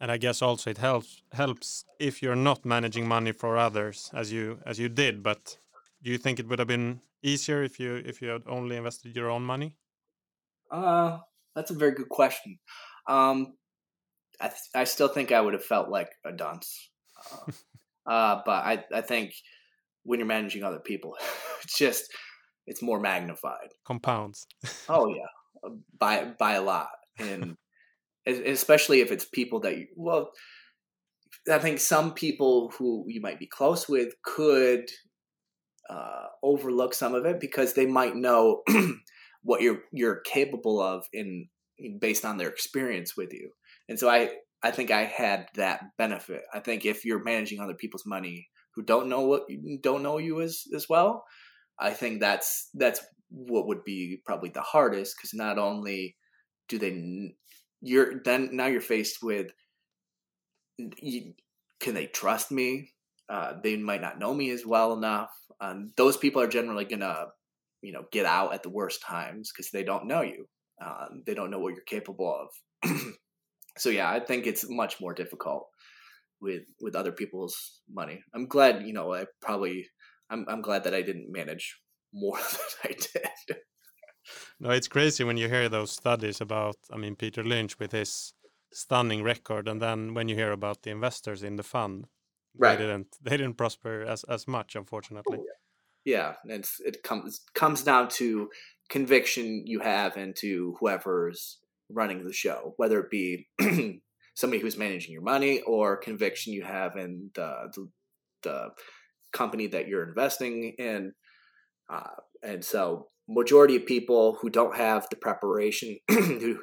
[0.00, 4.32] And I guess also it helps helps if you're not managing money for others as
[4.32, 5.22] you as you did.
[5.22, 5.58] But
[6.02, 9.14] do you think it would have been easier if you if you had only invested
[9.14, 9.76] your own money?
[10.70, 11.18] Uh,
[11.54, 12.58] that's a very good question.
[13.08, 13.54] Um,
[14.40, 16.90] I th- I still think I would have felt like a dunce.
[17.30, 17.52] Uh,
[18.10, 19.34] uh, but I I think
[20.04, 21.16] when you're managing other people,
[21.62, 22.04] it's just
[22.66, 23.70] it's more magnified.
[23.86, 24.46] Compounds.
[24.88, 27.56] oh yeah, by by a lot, and
[28.26, 30.30] especially if it's people that you, well,
[31.50, 34.88] I think some people who you might be close with could
[35.90, 38.62] uh, overlook some of it because they might know
[39.42, 41.48] what you're you're capable of in,
[41.98, 43.50] based on their experience with you.
[43.88, 44.30] And so I
[44.62, 46.42] I think I had that benefit.
[46.54, 49.42] I think if you're managing other people's money who don't know what
[49.82, 51.24] don't know you as as well,
[51.78, 56.16] I think that's that's what would be probably the hardest because not only
[56.68, 57.34] do they
[57.80, 59.50] you're then now you're faced with
[60.78, 61.32] you,
[61.80, 62.90] can they trust me
[63.30, 65.30] uh, they might not know me as well enough.
[65.60, 67.26] Um, those people are generally gonna
[67.82, 70.46] you know get out at the worst times because they don't know you.
[70.84, 72.90] Uh, they don't know what you're capable of.
[73.78, 75.66] So yeah i think it's much more difficult
[76.40, 78.20] with with other people's money.
[78.34, 79.86] I'm glad you know i probably
[80.28, 81.78] i'm, I'm glad that i didn't manage
[82.12, 82.36] more
[82.82, 83.56] than i did.
[84.58, 88.34] No, it's crazy when you hear those studies about, I mean, Peter Lynch with his
[88.70, 92.06] stunning record, and then when you hear about the investors in the fund,
[92.56, 92.78] right.
[92.78, 95.38] they didn't they didn't prosper as as much, unfortunately.
[95.40, 95.44] Oh,
[96.04, 98.48] yeah, it's it comes comes down to
[98.88, 101.58] conviction you have and to whoever's
[101.90, 103.48] running the show, whether it be
[104.34, 107.88] somebody who's managing your money or conviction you have in the the,
[108.42, 108.68] the
[109.32, 111.12] company that you're investing in.
[111.92, 116.58] Uh, and so majority of people who don't have the preparation, who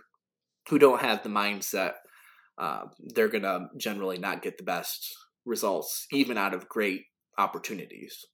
[0.69, 1.93] who don't have the mindset,
[2.57, 5.15] uh, they're gonna generally not get the best
[5.47, 7.01] results, even out of great
[7.37, 8.25] opportunities.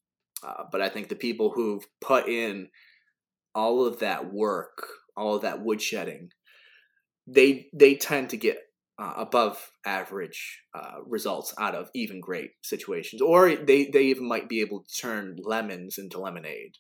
[0.45, 2.67] Uh, but I think the people who've put in
[3.55, 6.29] all of that work, all of that woodshedding,
[7.25, 8.57] they they tend to get
[8.99, 14.49] uh, above average uh, results out of even great situations, or they they even might
[14.49, 16.75] be able to turn lemons into lemonade.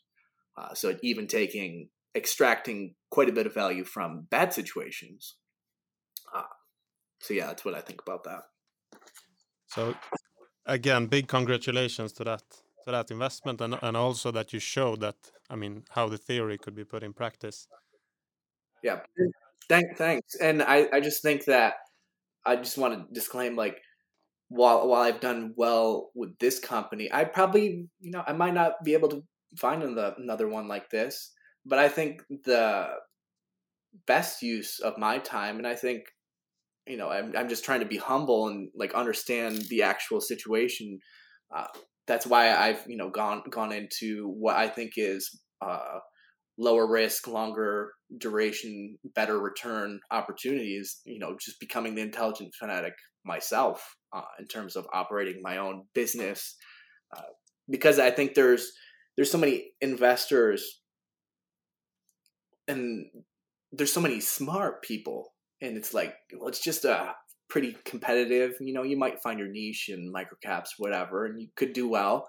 [0.57, 5.35] Uh, so even taking extracting quite a bit of value from bad situations.
[6.35, 6.43] Uh,
[7.21, 8.41] so yeah, that's what I think about that.
[9.67, 9.95] So
[10.65, 12.43] again, big congratulations to that
[12.85, 15.15] to that investment and and also that you showed that
[15.49, 17.67] I mean how the theory could be put in practice.
[18.81, 18.99] Yeah,
[19.69, 20.35] thank, thanks.
[20.35, 21.75] And I I just think that
[22.45, 23.81] I just want to disclaim like
[24.49, 28.83] while while I've done well with this company, I probably you know I might not
[28.83, 29.23] be able to
[29.57, 31.31] find another one like this.
[31.65, 32.89] But I think the
[34.05, 36.03] best use of my time, and I think,
[36.87, 40.99] you know, I'm, I'm just trying to be humble and like understand the actual situation.
[41.55, 41.65] Uh,
[42.07, 45.99] that's why I've you know gone gone into what I think is uh,
[46.57, 50.99] lower risk, longer duration, better return opportunities.
[51.05, 52.93] You know, just becoming the intelligent fanatic
[53.25, 56.55] myself uh, in terms of operating my own business,
[57.15, 57.21] uh,
[57.69, 58.71] because I think there's
[59.15, 60.81] there's so many investors
[62.67, 63.05] and
[63.71, 65.32] there's so many smart people
[65.63, 67.15] and it's like well it's just a
[67.49, 71.73] pretty competitive you know you might find your niche in microcaps whatever and you could
[71.73, 72.27] do well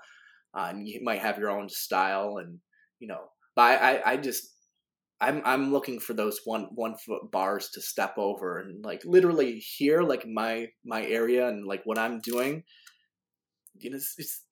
[0.54, 2.58] uh, and you might have your own style and
[3.00, 3.24] you know
[3.56, 4.50] but I, I, I just
[5.20, 9.58] I'm I'm looking for those one one foot bars to step over and like literally
[9.58, 12.62] here like my my area and like what I'm doing
[13.74, 14.44] you know it's, it's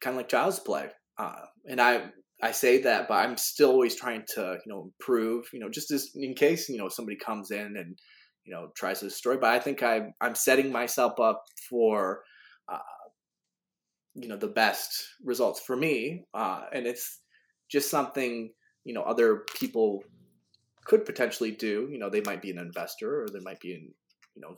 [0.00, 2.10] kind of like child's play uh, and I
[2.42, 5.46] I say that, but I'm still always trying to you know improve.
[5.52, 7.96] You know, just as in case you know somebody comes in and
[8.44, 9.36] you know tries to destroy.
[9.36, 12.22] But I think I I'm setting myself up for
[12.68, 12.78] uh,
[14.14, 17.20] you know the best results for me, uh, and it's
[17.70, 18.52] just something
[18.84, 20.04] you know other people
[20.84, 21.88] could potentially do.
[21.90, 23.92] You know, they might be an investor or they might be in
[24.34, 24.56] you know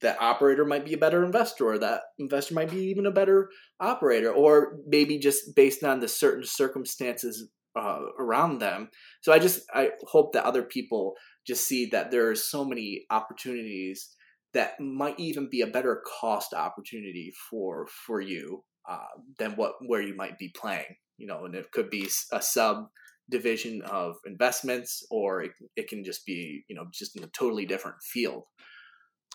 [0.00, 3.50] that operator might be a better investor or that investor might be even a better
[3.80, 8.88] operator or maybe just based on the certain circumstances uh, around them
[9.20, 11.14] so i just i hope that other people
[11.48, 14.14] just see that there are so many opportunities
[14.54, 20.02] that might even be a better cost opportunity for for you uh, than what where
[20.02, 22.86] you might be playing you know and it could be a sub
[23.30, 27.66] division of investments or it, it can just be you know just in a totally
[27.66, 28.44] different field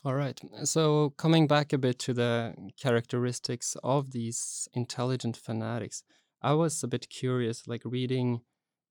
[0.06, 0.38] all right.
[0.66, 6.04] So coming back a bit to the characteristics of these intelligent fanatics,
[6.42, 8.42] I was a bit curious, like reading,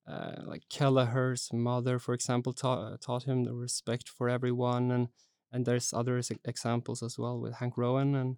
[0.07, 5.07] uh, like Kelleher's mother, for example, taught taught him the respect for everyone, and
[5.51, 8.37] and there's other examples as well with Hank Rowan, and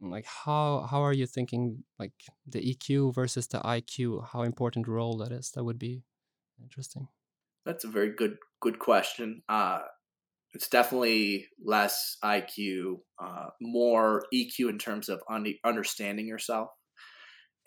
[0.00, 2.12] like how how are you thinking like
[2.46, 5.50] the EQ versus the IQ, how important role that is?
[5.50, 6.04] That would be
[6.62, 7.08] interesting.
[7.66, 9.42] That's a very good good question.
[9.48, 9.80] Uh,
[10.54, 16.70] it's definitely less IQ, uh, more EQ in terms of un- understanding yourself.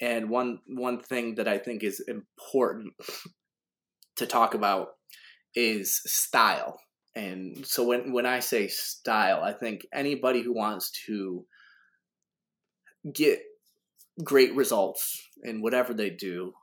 [0.01, 2.93] And one one thing that I think is important
[4.17, 4.89] to talk about
[5.55, 6.79] is style.
[7.15, 11.45] And so when when I say style, I think anybody who wants to
[13.13, 13.41] get
[14.23, 16.53] great results in whatever they do,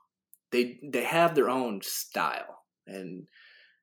[0.50, 2.64] they they have their own style.
[2.86, 3.28] And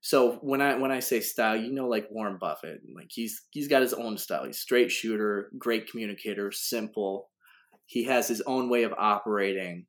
[0.02, 3.68] so when I when I say style, you know, like Warren Buffett, like he's he's
[3.68, 4.46] got his own style.
[4.46, 7.30] He's straight shooter, great communicator, simple.
[7.86, 9.86] He has his own way of operating,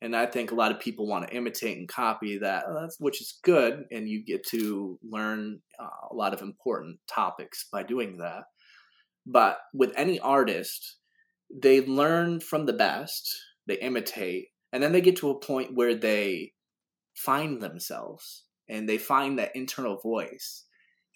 [0.00, 3.20] and I think a lot of people want to imitate and copy that, uh, which
[3.20, 8.18] is good, and you get to learn uh, a lot of important topics by doing
[8.18, 8.44] that.
[9.26, 10.96] But with any artist,
[11.50, 13.30] they learn from the best,
[13.66, 16.52] they imitate, and then they get to a point where they
[17.14, 20.64] find themselves and they find that internal voice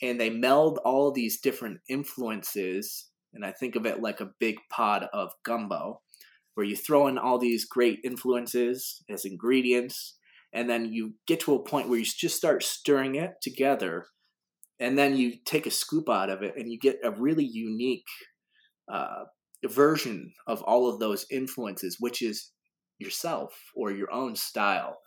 [0.03, 4.57] and they meld all these different influences and i think of it like a big
[4.71, 6.01] pot of gumbo
[6.55, 10.17] where you throw in all these great influences as ingredients
[10.53, 14.07] and then you get to a point where you just start stirring it together
[14.79, 18.09] and then you take a scoop out of it and you get a really unique
[18.93, 19.25] uh,
[19.65, 22.51] version of all of those influences which is
[22.99, 24.99] yourself or your own style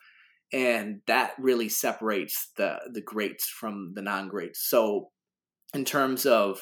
[0.54, 4.70] and that really separates the the greats from the non-greats.
[4.70, 5.10] So
[5.74, 6.62] in terms of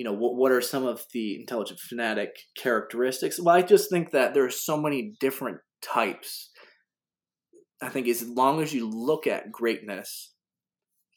[0.00, 3.38] you know what, what are some of the intelligent fanatic characteristics?
[3.38, 6.48] Well i just think that there are so many different types.
[7.82, 10.32] I think as long as you look at greatness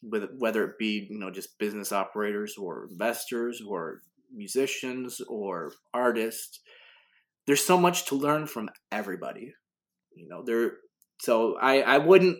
[0.02, 4.02] with whether it be you know just business operators or investors or
[4.36, 6.60] musicians or artists
[7.48, 9.54] there's so much to learn from everybody
[10.14, 10.72] you know there
[11.22, 12.40] so I, I wouldn't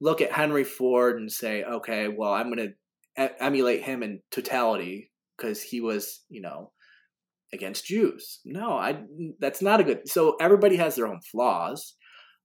[0.00, 2.74] look at Henry Ford and say, okay, well, I'm going
[3.16, 6.72] to emulate him in totality because he was, you know,
[7.52, 8.40] against Jews.
[8.44, 9.02] No, I
[9.38, 10.08] that's not a good.
[10.08, 11.94] So everybody has their own flaws,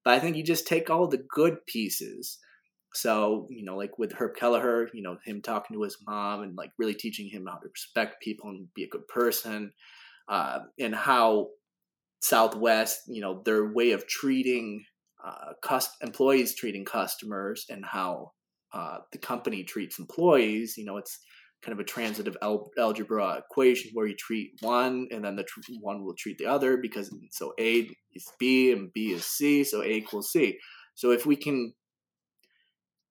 [0.06, 2.40] but I think you just take all the good pieces.
[2.94, 6.56] So you know, like with Herb Kelleher, you know, him talking to his mom and
[6.56, 9.74] like really teaching him how to respect people and be a good person,
[10.28, 11.50] uh, and how
[12.22, 14.84] Southwest, you know, their way of treating
[15.24, 18.32] uh, cost, employees treating customers and how
[18.74, 20.76] uh, the company treats employees.
[20.78, 21.20] You know, it's
[21.62, 25.60] kind of a transitive al- algebra equation where you treat one and then the tr-
[25.82, 29.82] one will treat the other because so A is B and B is C, so
[29.82, 30.58] A equals C.
[30.96, 31.74] So if we can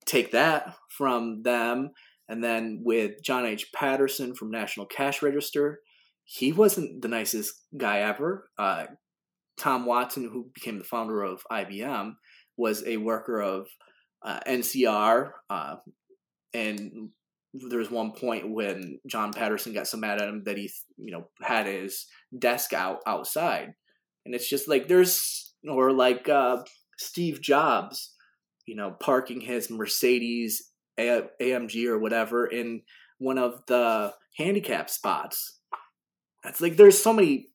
[0.06, 1.90] take that from them,
[2.28, 3.72] and then with John H.
[3.72, 5.80] Patterson from National Cash Register,
[6.24, 8.50] he wasn't the nicest guy ever.
[8.58, 8.86] Uh,
[9.58, 12.12] Tom Watson, who became the founder of IBM,
[12.56, 13.68] was a worker of
[14.22, 15.30] uh, NCR.
[15.48, 15.76] Uh,
[16.52, 17.10] and
[17.54, 21.12] there was one point when John Patterson got so mad at him that he, you
[21.12, 22.06] know, had his
[22.38, 23.72] desk out outside.
[24.26, 26.58] And it's just like there's, or like uh,
[26.98, 28.14] Steve Jobs,
[28.66, 32.82] you know, parking his Mercedes AMG or whatever in
[33.18, 35.58] one of the handicap spots.
[36.44, 37.48] That's like there's so many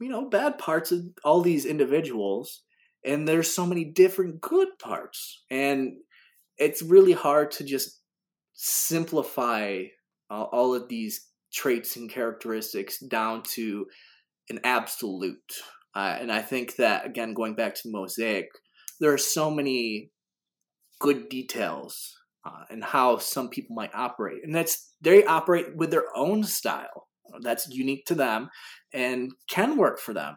[0.00, 2.62] you know bad parts of all these individuals
[3.04, 5.92] and there's so many different good parts and
[6.58, 8.00] it's really hard to just
[8.56, 9.84] simplify
[10.30, 13.86] uh, all of these traits and characteristics down to
[14.50, 15.54] an absolute.
[15.94, 18.48] Uh, and i think that again going back to mosaic
[19.00, 20.10] there are so many
[21.00, 24.42] good details uh, and how some people might operate.
[24.44, 27.08] And that's they operate with their own style.
[27.42, 28.50] That's unique to them
[28.94, 30.36] and can work for them.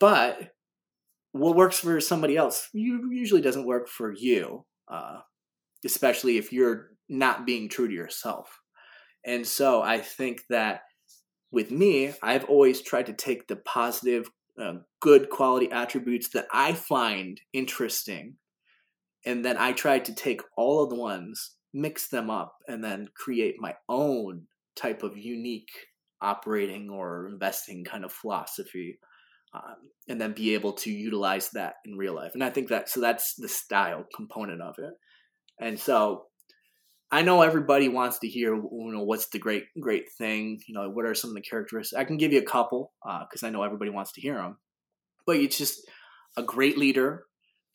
[0.00, 0.50] But
[1.32, 5.20] what works for somebody else usually doesn't work for you, uh,
[5.84, 8.60] especially if you're not being true to yourself.
[9.24, 10.82] And so I think that
[11.50, 14.30] with me, I've always tried to take the positive,
[14.60, 18.36] uh, good quality attributes that I find interesting,
[19.24, 23.08] and then I tried to take all of the ones, mix them up, and then
[23.16, 24.46] create my own
[24.76, 25.70] type of unique
[26.20, 28.98] operating or investing kind of philosophy
[29.54, 29.76] um,
[30.08, 33.00] and then be able to utilize that in real life and i think that so
[33.00, 34.92] that's the style component of it
[35.60, 36.24] and so
[37.10, 40.88] i know everybody wants to hear you know what's the great great thing you know
[40.90, 43.50] what are some of the characteristics i can give you a couple because uh, i
[43.50, 44.56] know everybody wants to hear them
[45.26, 45.80] but it's just
[46.36, 47.24] a great leader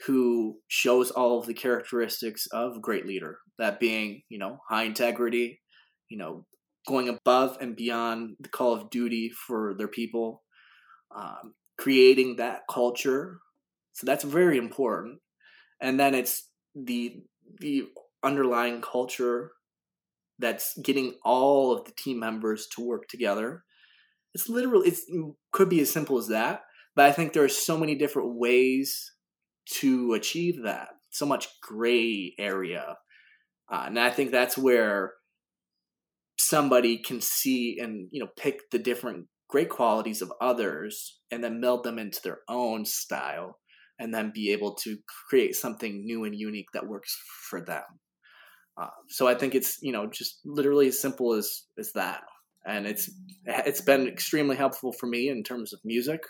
[0.06, 4.84] who shows all of the characteristics of a great leader that being you know high
[4.84, 5.62] integrity
[6.10, 6.46] you know
[6.88, 10.44] going above and beyond the call of duty for their people,
[11.16, 13.40] um, creating that culture.
[13.94, 15.20] So that's very important.
[15.82, 17.22] And then it's the
[17.60, 17.86] the
[18.24, 19.52] underlying culture
[20.40, 23.64] that's getting all of the team members to work together.
[24.34, 24.98] It's literally it
[25.52, 26.62] could be as simple as that,
[26.96, 29.12] but I think there are so many different ways
[29.76, 30.90] to achieve that.
[31.12, 32.98] So much gray area,
[33.72, 35.14] uh, and I think that's where
[36.40, 41.62] somebody can see and you know pick the different great qualities of others and then
[41.62, 43.60] meld them into their own style
[44.00, 44.98] and then be able to
[45.30, 47.16] create something new and unique that works
[47.50, 47.84] for them
[48.78, 52.22] uh, so i think it's you know just literally as simple as as that.
[52.66, 53.10] And it's
[53.46, 56.22] it's been extremely helpful for me in terms of music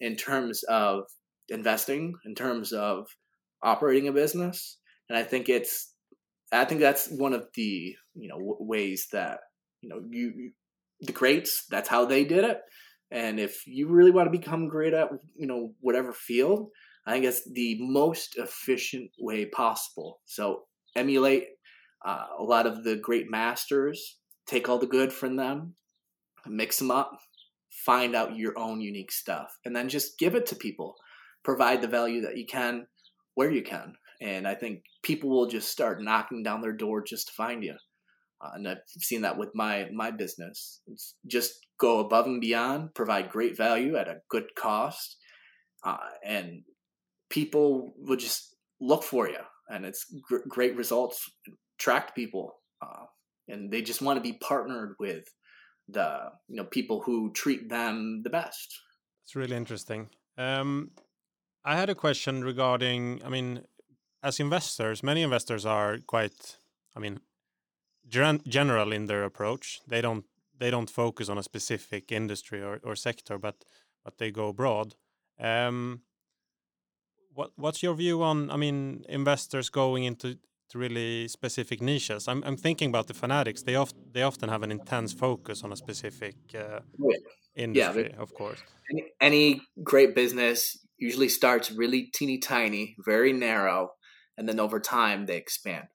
[0.00, 1.04] in terms of
[1.48, 3.06] investing, in terms of
[3.62, 4.78] operating a business,
[5.08, 5.92] and I think it's
[6.52, 9.40] I think that's one of the you know w- ways that
[9.80, 10.52] you know you, you
[11.02, 12.60] the greats that's how they did it,
[13.10, 16.68] and if you really want to become great at you know whatever field,
[17.06, 20.20] I think it's the most efficient way possible.
[20.24, 20.62] So
[20.96, 21.44] emulate
[22.04, 25.74] uh, a lot of the great masters, take all the good from them,
[26.46, 27.18] mix them up,
[27.70, 30.94] find out your own unique stuff, and then just give it to people.
[31.42, 32.86] Provide the value that you can
[33.34, 33.94] where you can.
[34.20, 37.76] And I think people will just start knocking down their door just to find you.
[38.42, 40.80] Uh, and I've seen that with my my business.
[40.86, 45.16] It's just go above and beyond, provide great value at a good cost,
[45.84, 46.62] uh, and
[47.30, 49.40] people will just look for you.
[49.68, 51.30] And it's gr- great results,
[51.80, 53.06] attract people, uh,
[53.48, 55.24] and they just want to be partnered with
[55.88, 58.78] the you know people who treat them the best.
[59.24, 60.10] It's really interesting.
[60.36, 60.90] Um,
[61.64, 63.22] I had a question regarding.
[63.24, 63.62] I mean,
[64.22, 66.58] as investors, many investors are quite.
[66.96, 67.20] I mean,
[68.08, 69.80] gen general in their approach.
[69.88, 70.24] They don't
[70.58, 73.64] they don't focus on a specific industry or, or sector, but
[74.04, 74.94] but they go broad.
[75.38, 76.02] Um,
[77.34, 78.50] what what's your view on?
[78.50, 80.38] I mean, investors going into
[80.74, 82.28] really specific niches.
[82.28, 83.62] I'm I'm thinking about the fanatics.
[83.62, 87.16] They often they often have an intense focus on a specific uh, yeah.
[87.54, 88.62] industry, yeah, of course.
[88.90, 93.92] Any, any great business usually starts really teeny tiny, very narrow,
[94.36, 95.86] and then over time they expand.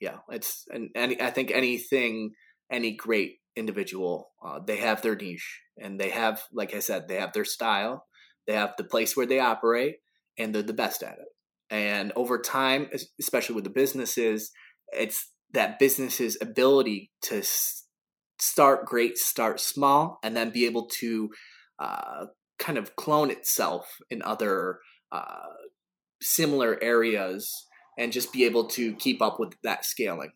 [0.00, 2.32] Yeah, it's and any I think anything
[2.70, 7.16] any great individual uh, they have their niche and they have like I said they
[7.16, 8.06] have their style,
[8.46, 9.96] they have the place where they operate,
[10.38, 11.28] and they're the best at it.
[11.70, 12.88] And over time,
[13.18, 14.50] especially with the businesses,
[14.92, 17.42] it's that business's ability to
[18.38, 21.30] start great, start small, and then be able to
[21.78, 22.26] uh,
[22.58, 24.78] kind of clone itself in other
[25.12, 25.52] uh,
[26.20, 27.66] similar areas
[27.98, 30.32] and just be able to keep up with that scaling.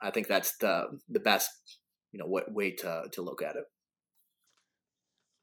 [0.00, 1.48] I think that's the the best
[2.10, 3.64] you know way to to look at it.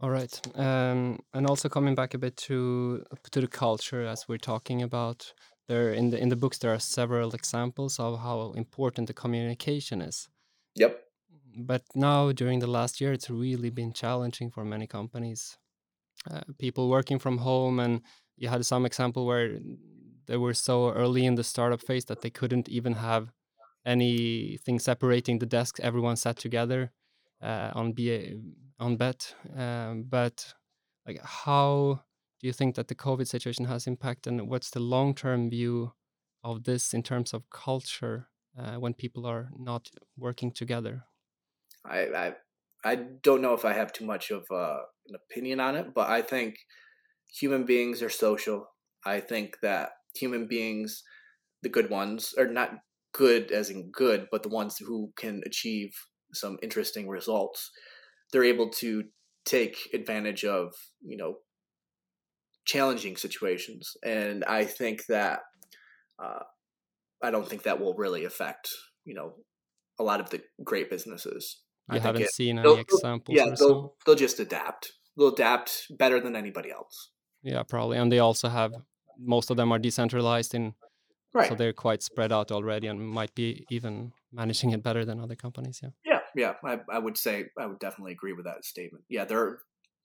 [0.01, 4.37] All right, um, and also coming back a bit to to the culture as we're
[4.37, 5.33] talking about.
[5.67, 10.01] There in the in the books there are several examples of how important the communication
[10.01, 10.29] is.
[10.75, 11.03] Yep.
[11.57, 15.57] But now during the last year, it's really been challenging for many companies.
[16.31, 18.01] Uh, people working from home, and
[18.37, 19.59] you had some example where
[20.27, 23.33] they were so early in the startup phase that they couldn't even have
[23.85, 25.79] anything separating the desks.
[25.81, 26.91] Everyone sat together
[27.41, 28.37] uh, on BA
[28.79, 29.35] on bet.
[29.55, 30.53] Um, but
[31.05, 32.01] like, how
[32.39, 35.93] do you think that the COVID situation has impacted, and what's the long term view
[36.43, 41.03] of this in terms of culture uh, when people are not working together?
[41.85, 42.35] I, I
[42.83, 46.09] I don't know if I have too much of uh, an opinion on it, but
[46.09, 46.55] I think
[47.27, 48.67] human beings are social.
[49.05, 51.03] I think that human beings,
[51.61, 52.79] the good ones, are not
[53.13, 55.91] good as in good, but the ones who can achieve
[56.33, 57.71] some interesting results
[58.31, 59.03] they're able to
[59.45, 61.35] take advantage of you know
[62.65, 63.97] challenging situations.
[64.03, 65.39] And i think that
[66.23, 66.43] uh,
[67.23, 68.69] i don't think that will really affect
[69.05, 69.33] you know
[69.99, 71.59] a lot of the great businesses.
[71.91, 73.93] You I haven't it, seen any examples yeah they'll, so?
[74.05, 74.93] they'll just adapt.
[75.17, 77.09] They'll adapt better than anybody else.
[77.41, 77.97] Yeah probably.
[77.97, 78.73] And they also have
[79.17, 80.73] most of them are decentralized in
[81.33, 81.49] right.
[81.49, 85.35] so they're quite spread out already and might be even managing it better than other
[85.35, 85.89] companies yeah
[86.35, 89.03] yeah I, I would say I would definitely agree with that statement.
[89.09, 89.59] Yeah, they're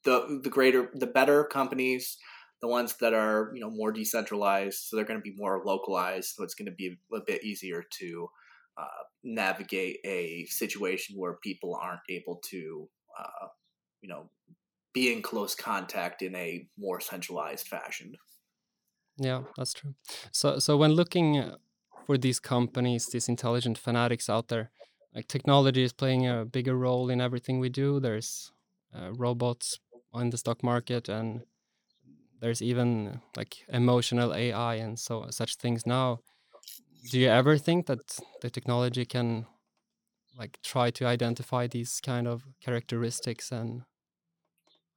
[0.04, 2.16] the the greater the better companies,
[2.60, 6.34] the ones that are you know more decentralized, so they're going to be more localized.
[6.34, 8.28] So it's going to be a bit easier to
[8.76, 13.46] uh, navigate a situation where people aren't able to uh,
[14.02, 14.30] you know
[14.92, 18.14] be in close contact in a more centralized fashion.
[19.16, 19.94] Yeah, that's true.
[20.32, 21.52] So so when looking
[22.06, 24.70] for these companies, these intelligent fanatics out there
[25.14, 28.00] like technology is playing a bigger role in everything we do.
[28.00, 28.52] There's
[28.94, 29.78] uh, robots
[30.12, 31.42] on the stock market, and
[32.40, 36.20] there's even like emotional AI and so such things now.
[37.10, 39.46] Do you ever think that the technology can
[40.36, 43.82] like try to identify these kind of characteristics and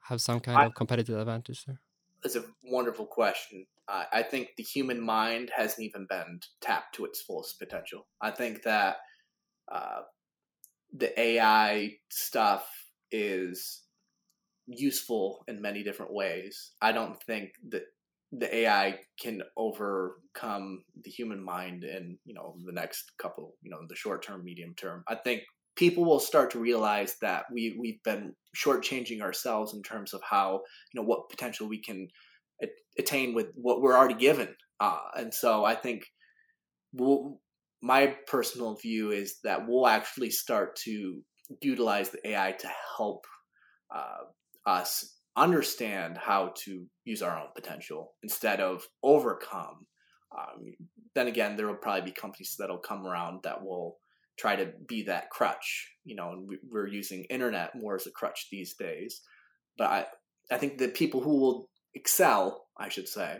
[0.09, 1.81] have some kind I, of competitive advantage there?
[2.23, 3.67] That's a wonderful question.
[3.87, 8.07] Uh, I think the human mind hasn't even been tapped to its fullest potential.
[8.21, 8.97] I think that
[9.71, 10.01] uh,
[10.95, 12.67] the AI stuff
[13.11, 13.83] is
[14.67, 16.71] useful in many different ways.
[16.81, 17.83] I don't think that
[18.33, 23.79] the AI can overcome the human mind in you know the next couple you know
[23.87, 25.03] the short term, medium term.
[25.07, 25.43] I think
[25.75, 30.61] people will start to realize that we we've been shortchanging ourselves in terms of how
[30.91, 32.07] you know what potential we can
[32.97, 34.49] attain with what we're already given.
[34.79, 36.05] Uh, and so I think
[36.93, 37.39] we'll,
[37.81, 41.21] my personal view is that we'll actually start to
[41.61, 43.25] utilize the AI to help
[43.93, 44.25] uh,
[44.65, 49.85] us understand how to use our own potential instead of overcome.
[50.37, 50.73] Um,
[51.15, 53.97] then again, there will probably be companies that'll come around that will
[54.37, 55.91] try to be that crutch.
[56.03, 59.21] You know, and we're using internet more as a crutch these days.
[59.77, 60.05] But I,
[60.51, 63.37] I think the people who will excel, I should say,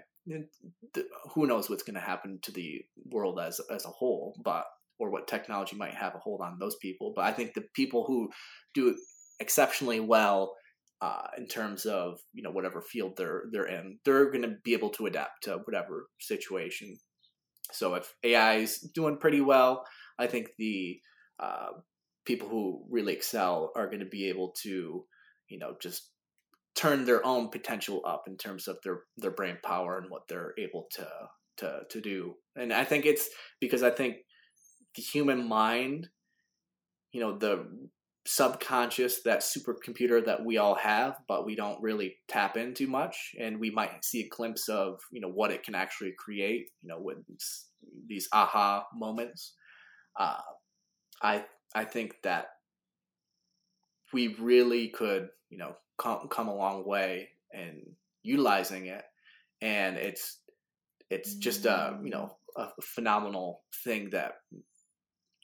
[1.34, 4.66] who knows what's going to happen to the world as as a whole, but
[5.00, 7.14] or what technology might have a hold on those people.
[7.16, 8.30] But I think the people who
[8.74, 8.96] do
[9.40, 10.56] exceptionally well
[11.02, 14.74] uh, in terms of you know whatever field they're they're in, they're going to be
[14.74, 16.98] able to adapt to whatever situation.
[17.72, 19.86] So if AI is doing pretty well,
[20.18, 21.00] I think the
[21.40, 21.70] uh,
[22.26, 25.06] people who really excel are going to be able to
[25.50, 26.10] you know just
[26.78, 30.54] turn their own potential up in terms of their their brain power and what they're
[30.58, 31.08] able to
[31.58, 32.36] to to do.
[32.56, 33.28] And I think it's
[33.60, 34.18] because I think
[34.96, 36.08] the human mind,
[37.12, 37.66] you know, the
[38.28, 43.60] subconscious, that supercomputer that we all have, but we don't really tap into much, and
[43.60, 47.00] we might see a glimpse of you know what it can actually create, you know,
[47.00, 47.18] with
[48.08, 49.56] these aha moments.
[50.20, 50.38] Uh,
[51.24, 52.50] I I think that
[54.14, 57.82] we really could, you know, come come a long way in
[58.24, 59.04] utilizing it,
[59.62, 60.40] and it's
[61.10, 64.36] it's just a you know a phenomenal thing that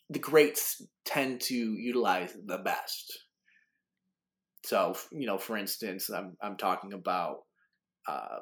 [0.09, 3.25] the greats tend to utilize the best.
[4.65, 7.39] So you know, for instance, I'm I'm talking about
[8.07, 8.39] uh,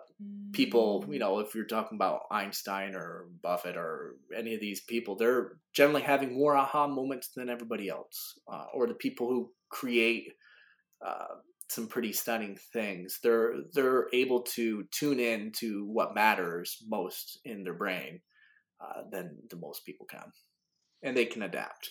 [0.54, 1.06] people.
[1.10, 5.54] You know, if you're talking about Einstein or Buffett or any of these people, they're
[5.74, 10.34] generally having more aha moments than everybody else, uh, or the people who create
[11.06, 11.36] uh,
[11.72, 13.20] some pretty stunning things.
[13.24, 18.22] They're they're able to tune in to what matters most in their brain
[18.80, 20.32] uh, than the most people can,
[21.04, 21.90] and they can adapt.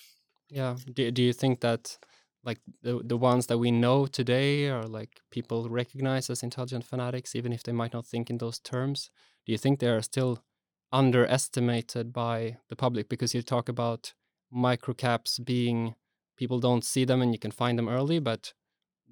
[0.49, 0.77] Yeah.
[0.93, 1.99] Do Do you think that
[2.45, 7.35] like the the ones that we know today are like people recognize as intelligent fanatics,
[7.35, 9.11] even if they might not think in those terms?
[9.47, 10.45] Do you think they are still
[10.93, 14.13] underestimated by the public because you talk about
[14.53, 15.95] microcaps being
[16.37, 18.53] people don't see them and you can find them early, but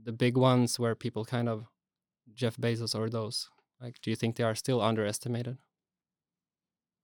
[0.03, 1.67] the big ones where people kind of
[2.35, 3.51] Jeff Bezos or those?
[3.81, 5.59] Like, do you think they are still underestimated?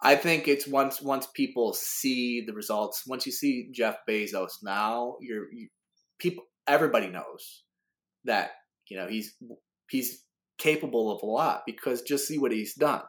[0.00, 3.04] I think it's once once people see the results.
[3.06, 5.68] Once you see Jeff Bezos now, you're you,
[6.18, 6.44] people.
[6.66, 7.64] Everybody knows
[8.24, 8.50] that
[8.88, 9.34] you know he's
[9.90, 10.22] he's
[10.58, 13.02] capable of a lot because just see what he's done.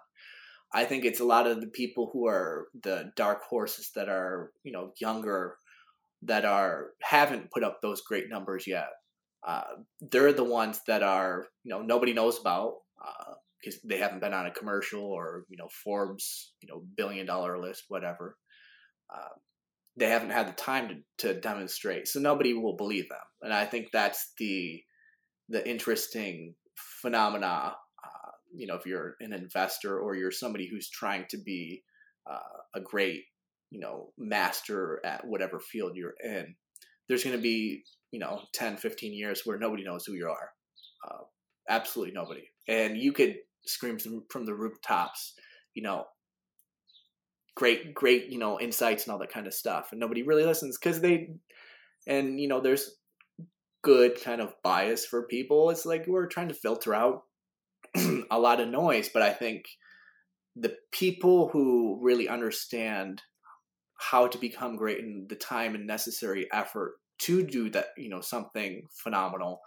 [0.74, 4.52] I think it's a lot of the people who are the dark horses that are
[4.64, 5.58] you know younger
[6.22, 8.88] that are haven't put up those great numbers yet
[9.46, 9.64] uh,
[10.02, 12.74] they're the ones that are you know nobody knows about
[13.62, 17.26] because uh, they haven't been on a commercial or you know Forbes you know billion
[17.26, 18.38] dollar list whatever.
[19.14, 19.30] Uh,
[19.98, 23.20] they haven't had the time to, to demonstrate, so nobody will believe them.
[23.42, 24.82] And I think that's the
[25.48, 27.76] the interesting phenomena.
[28.04, 31.84] Uh, you know, if you're an investor or you're somebody who's trying to be
[32.30, 32.40] uh,
[32.74, 33.22] a great
[33.70, 36.56] you know master at whatever field you're in,
[37.08, 37.84] there's going to be
[38.16, 40.50] you know 10 15 years where nobody knows who you are.
[41.08, 41.24] Uh,
[41.70, 42.48] absolutely nobody.
[42.68, 43.36] And you could
[43.66, 43.98] scream
[44.30, 45.34] from the rooftops
[45.74, 46.06] you know
[47.56, 50.78] great great you know insights and all that kind of stuff and nobody really listens
[50.78, 51.30] because they
[52.08, 52.96] and you know there's
[53.86, 55.70] good kind of bias for people.
[55.70, 57.24] It's like we're trying to filter out
[58.32, 59.66] a lot of noise but i think
[60.56, 63.22] the people who really understand
[63.98, 68.22] how to become great and the time and necessary effort to do that, you know,
[68.22, 69.62] something phenomenal,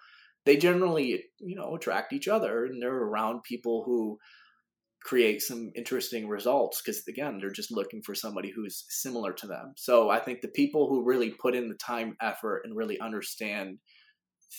[0.45, 4.19] they generally, you know, attract each other and they're around people who
[5.03, 9.73] create some interesting results because again they're just looking for somebody who's similar to them.
[9.77, 13.79] So i think the people who really put in the time effort and really understand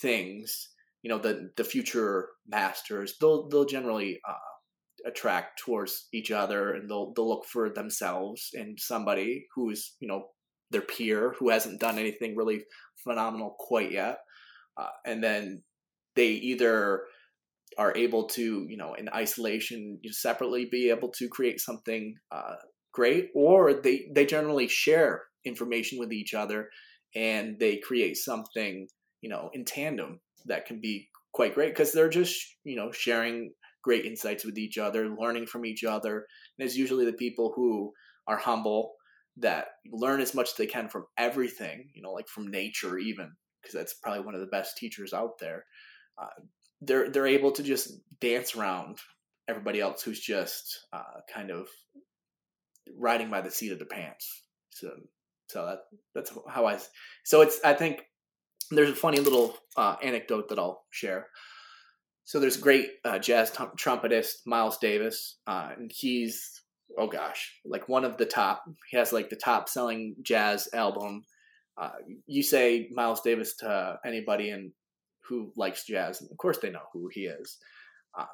[0.01, 0.69] things
[1.01, 6.89] you know the the future masters they'll they'll generally uh, attract towards each other and
[6.89, 10.27] they'll they'll look for themselves and somebody who's you know
[10.71, 12.63] their peer who hasn't done anything really
[13.03, 14.19] phenomenal quite yet.
[14.77, 15.63] Uh, and then
[16.15, 17.03] they either
[17.77, 22.55] are able to, you know, in isolation, you separately be able to create something uh,
[22.93, 26.69] great, or they they generally share information with each other
[27.15, 28.87] and they create something,
[29.21, 33.51] you know, in tandem that can be quite great because they're just, you know, sharing
[33.83, 36.25] great insights with each other, learning from each other.
[36.57, 37.93] And it's usually the people who
[38.27, 38.93] are humble
[39.39, 43.31] that learn as much as they can from everything, you know, like from nature even,
[43.61, 45.65] because that's probably one of the best teachers out there.
[46.17, 46.27] Uh,
[46.81, 48.97] they're they're able to just dance around
[49.47, 51.67] everybody else who's just uh, kind of
[52.97, 54.43] riding by the seat of the pants.
[54.69, 54.91] So,
[55.47, 55.79] so that
[56.13, 56.79] that's how I.
[57.23, 58.01] So it's I think
[58.71, 61.27] there's a funny little uh, anecdote that I'll share.
[62.25, 66.58] So there's great uh, jazz t- trumpetist Miles Davis, uh, and he's
[66.99, 68.63] oh gosh, like one of the top.
[68.89, 71.23] He has like the top selling jazz album.
[71.79, 71.91] Uh,
[72.27, 74.71] you say Miles Davis to anybody and
[75.27, 77.57] who likes jazz, and of course they know who he is.
[78.17, 78.25] Uh,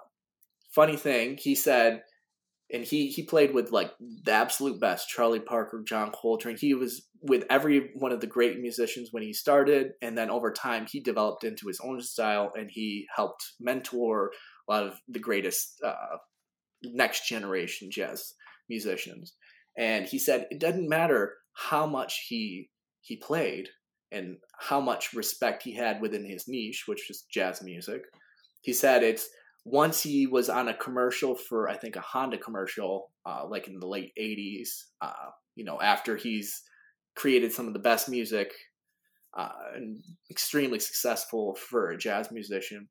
[0.74, 2.02] funny thing, he said
[2.72, 3.92] and he he played with like
[4.24, 8.60] the absolute best charlie parker john coltrane he was with every one of the great
[8.60, 12.70] musicians when he started and then over time he developed into his own style and
[12.72, 14.32] he helped mentor
[14.68, 16.18] a lot of the greatest uh,
[16.84, 18.34] next generation jazz
[18.70, 19.34] musicians
[19.78, 22.70] and he said it doesn't matter how much he
[23.02, 23.70] he played
[24.12, 28.02] and how much respect he had within his niche which is jazz music
[28.62, 29.30] he said it's
[29.66, 33.80] once he was on a commercial for I think a Honda commercial, uh, like in
[33.80, 34.70] the late '80s.
[35.02, 36.62] Uh, you know, after he's
[37.16, 38.52] created some of the best music
[39.38, 42.88] uh, and extremely successful for a jazz musician.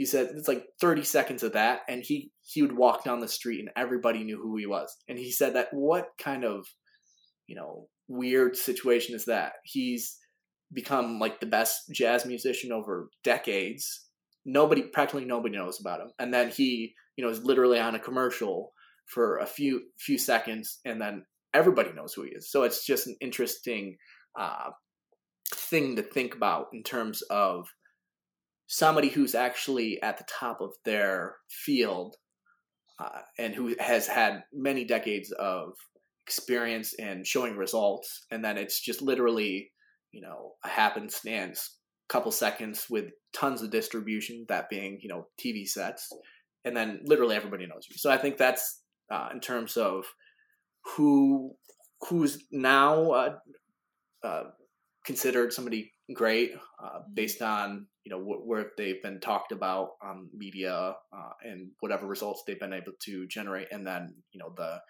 [0.00, 3.28] He said it's like 30 seconds of that, and he he would walk down the
[3.28, 4.96] street and everybody knew who he was.
[5.06, 6.66] And he said that what kind of
[7.46, 9.52] you know weird situation is that?
[9.62, 10.16] He's
[10.72, 14.06] become like the best jazz musician over decades
[14.46, 17.98] nobody practically nobody knows about him and then he you know is literally on a
[17.98, 18.72] commercial
[19.04, 21.22] for a few few seconds and then
[21.52, 23.98] everybody knows who he is so it's just an interesting
[24.38, 24.70] uh,
[25.54, 27.66] thing to think about in terms of
[28.72, 32.14] somebody who's actually at the top of their field
[32.98, 35.72] uh, and who has had many decades of
[36.26, 39.70] experience and showing results and then it's just literally
[40.12, 41.80] you know a happenstance
[42.10, 46.12] couple seconds with tons of distribution, that being, you know, TV sets.
[46.64, 47.96] And then literally everybody knows you.
[47.96, 50.04] So I think that's uh, in terms of
[50.84, 51.52] who
[52.08, 53.34] who's now uh,
[54.24, 54.42] uh,
[55.04, 56.52] considered somebody great
[56.82, 61.70] uh, based on you know wh- where they've been talked about on media uh, and
[61.80, 64.80] whatever results they've been able to generate, and then you know the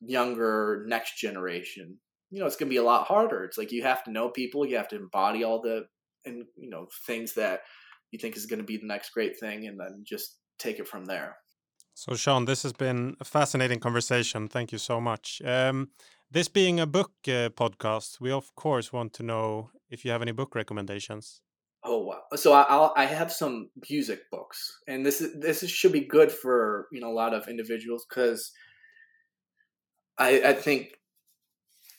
[0.00, 1.98] younger next generation.
[2.30, 3.44] You know, it's going to be a lot harder.
[3.44, 5.84] It's like you have to know people, you have to embody all the
[6.24, 7.60] and you know things that
[8.10, 10.88] you think is going to be the next great thing and then just take it
[10.88, 11.36] from there
[11.94, 15.88] so sean this has been a fascinating conversation thank you so much um,
[16.30, 20.22] this being a book uh, podcast we of course want to know if you have
[20.22, 21.40] any book recommendations
[21.84, 25.92] oh wow so I'll, i have some music books and this is this is, should
[25.92, 28.52] be good for you know a lot of individuals because
[30.18, 30.98] I, I think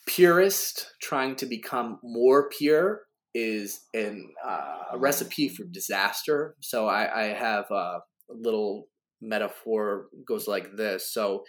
[0.08, 3.02] purist trying to become more pure
[3.34, 6.56] is an, uh, a recipe for disaster.
[6.62, 8.00] So I, I have a
[8.30, 8.88] little
[9.22, 11.12] metaphor goes like this.
[11.12, 11.44] So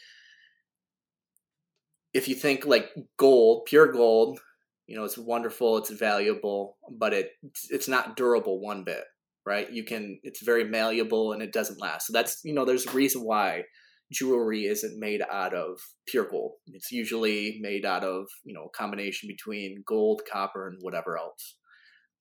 [2.13, 4.41] if you think like gold, pure gold,
[4.87, 7.31] you know, it's wonderful, it's valuable, but it
[7.71, 9.05] it's not durable one bit,
[9.45, 9.71] right?
[9.71, 12.07] You can it's very malleable and it doesn't last.
[12.07, 13.65] So that's you know, there's a reason why
[14.13, 16.53] jewelry isn't made out of pure gold.
[16.69, 21.57] It's usually made out of, you know, a combination between gold, copper, and whatever else.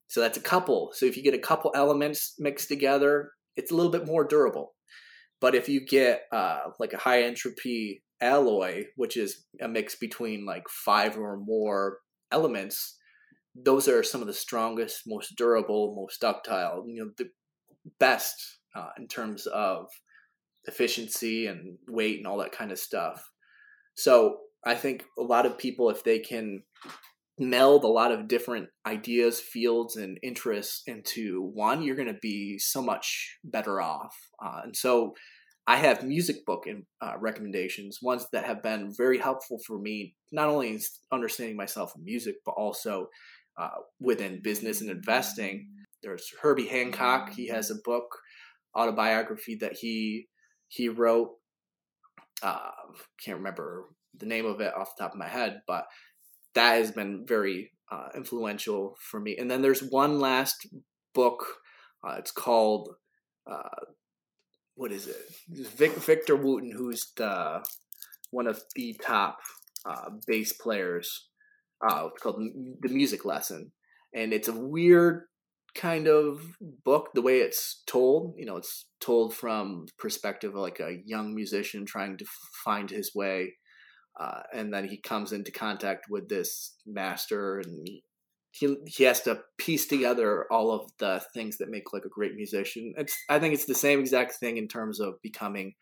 [0.07, 0.91] So that's a couple.
[0.93, 4.73] So if you get a couple elements mixed together, it's a little bit more durable.
[5.41, 10.45] But if you get uh, like a high entropy alloy, which is a mix between
[10.45, 11.99] like five or more
[12.31, 12.97] elements,
[13.55, 17.29] those are some of the strongest, most durable, most ductile, you know, the
[17.99, 19.87] best uh, in terms of
[20.65, 23.23] efficiency and weight and all that kind of stuff.
[23.95, 26.63] So I think a lot of people, if they can
[27.37, 32.57] meld a lot of different ideas, fields, and interests into one, you're going to be
[32.57, 34.15] so much better off.
[34.43, 35.13] Uh, and so
[35.67, 40.15] I have music book in, uh, recommendations, ones that have been very helpful for me,
[40.31, 40.79] not only in
[41.11, 43.09] understanding myself in music, but also
[43.57, 43.69] uh,
[43.99, 45.67] within business and investing.
[46.03, 47.33] There's Herbie Hancock.
[47.33, 48.05] He has a book,
[48.77, 50.27] autobiography that he
[50.67, 51.31] he wrote.
[52.43, 52.71] Uh,
[53.23, 53.85] can't remember
[54.17, 55.85] the name of it off the top of my head, but
[56.53, 59.35] that has been very uh, influential for me.
[59.37, 60.67] And then there's one last
[61.13, 61.45] book.
[62.07, 62.95] Uh, it's called
[63.49, 63.85] uh,
[64.75, 65.17] what is it?
[65.77, 67.65] Vic, Victor Wooten, who's the
[68.31, 69.39] one of the top
[69.85, 71.27] uh, bass players.
[71.85, 72.41] Uh, called
[72.81, 73.71] the Music Lesson,
[74.13, 75.23] and it's a weird
[75.75, 76.41] kind of
[76.85, 81.35] book the way it's told you know it's told from perspective of like a young
[81.35, 82.25] musician trying to
[82.63, 83.53] find his way
[84.19, 87.89] uh, and then he comes into contact with this master and
[88.57, 92.35] he he has to piece together all of the things that make like a great
[92.35, 95.73] musician it's i think it's the same exact thing in terms of becoming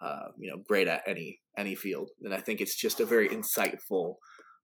[0.00, 3.28] uh, you know great at any any field, and I think it's just a very
[3.28, 4.14] insightful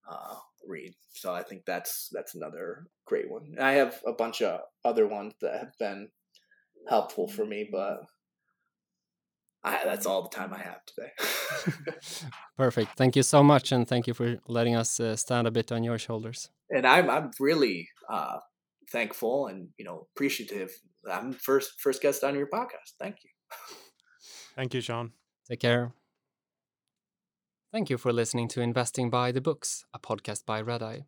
[0.09, 0.35] uh,
[0.67, 0.93] read.
[1.11, 3.55] So I think that's that's another great one.
[3.59, 6.09] I have a bunch of other ones that have been
[6.89, 7.99] helpful for me, but
[9.67, 11.11] I, that's all the time I have today.
[12.57, 12.91] Perfect.
[12.97, 15.83] Thank you so much, and thank you for letting us uh, stand a bit on
[15.83, 16.49] your shoulders.
[16.69, 18.37] And I'm I'm really uh,
[18.91, 20.71] thankful and you know appreciative.
[21.11, 22.95] I'm first first guest on your podcast.
[22.99, 23.31] Thank you.
[24.55, 25.11] Thank you, Sean.
[25.47, 25.93] Take care.
[27.71, 31.01] Thank you for listening to Investing by the Books, a podcast by Redeye.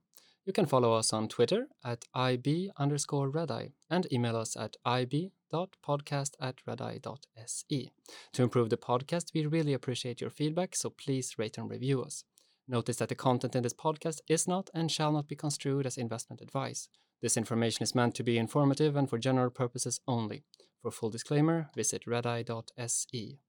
[0.46, 6.32] You can follow us on Twitter at IB underscore Redeye and email us at ib.podcast
[6.42, 7.92] at redeye.se.
[8.34, 12.24] To improve the podcast, we really appreciate your feedback, so please rate and review us.
[12.68, 15.98] Notice that the content in this podcast is not and shall not be construed as
[15.98, 16.88] investment advice.
[17.22, 20.44] This information is meant to be informative and for general purposes only.
[20.82, 23.40] For full disclaimer, visit redeye.se.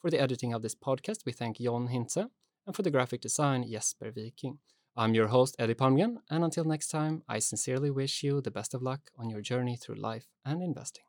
[0.00, 2.28] For the editing of this podcast, we thank Jon Hintze,
[2.66, 4.58] and for the graphic design, Jesper Viking.
[4.94, 8.74] I'm your host, Eddie Palmgren, and until next time, I sincerely wish you the best
[8.74, 11.04] of luck on your journey through life and investing.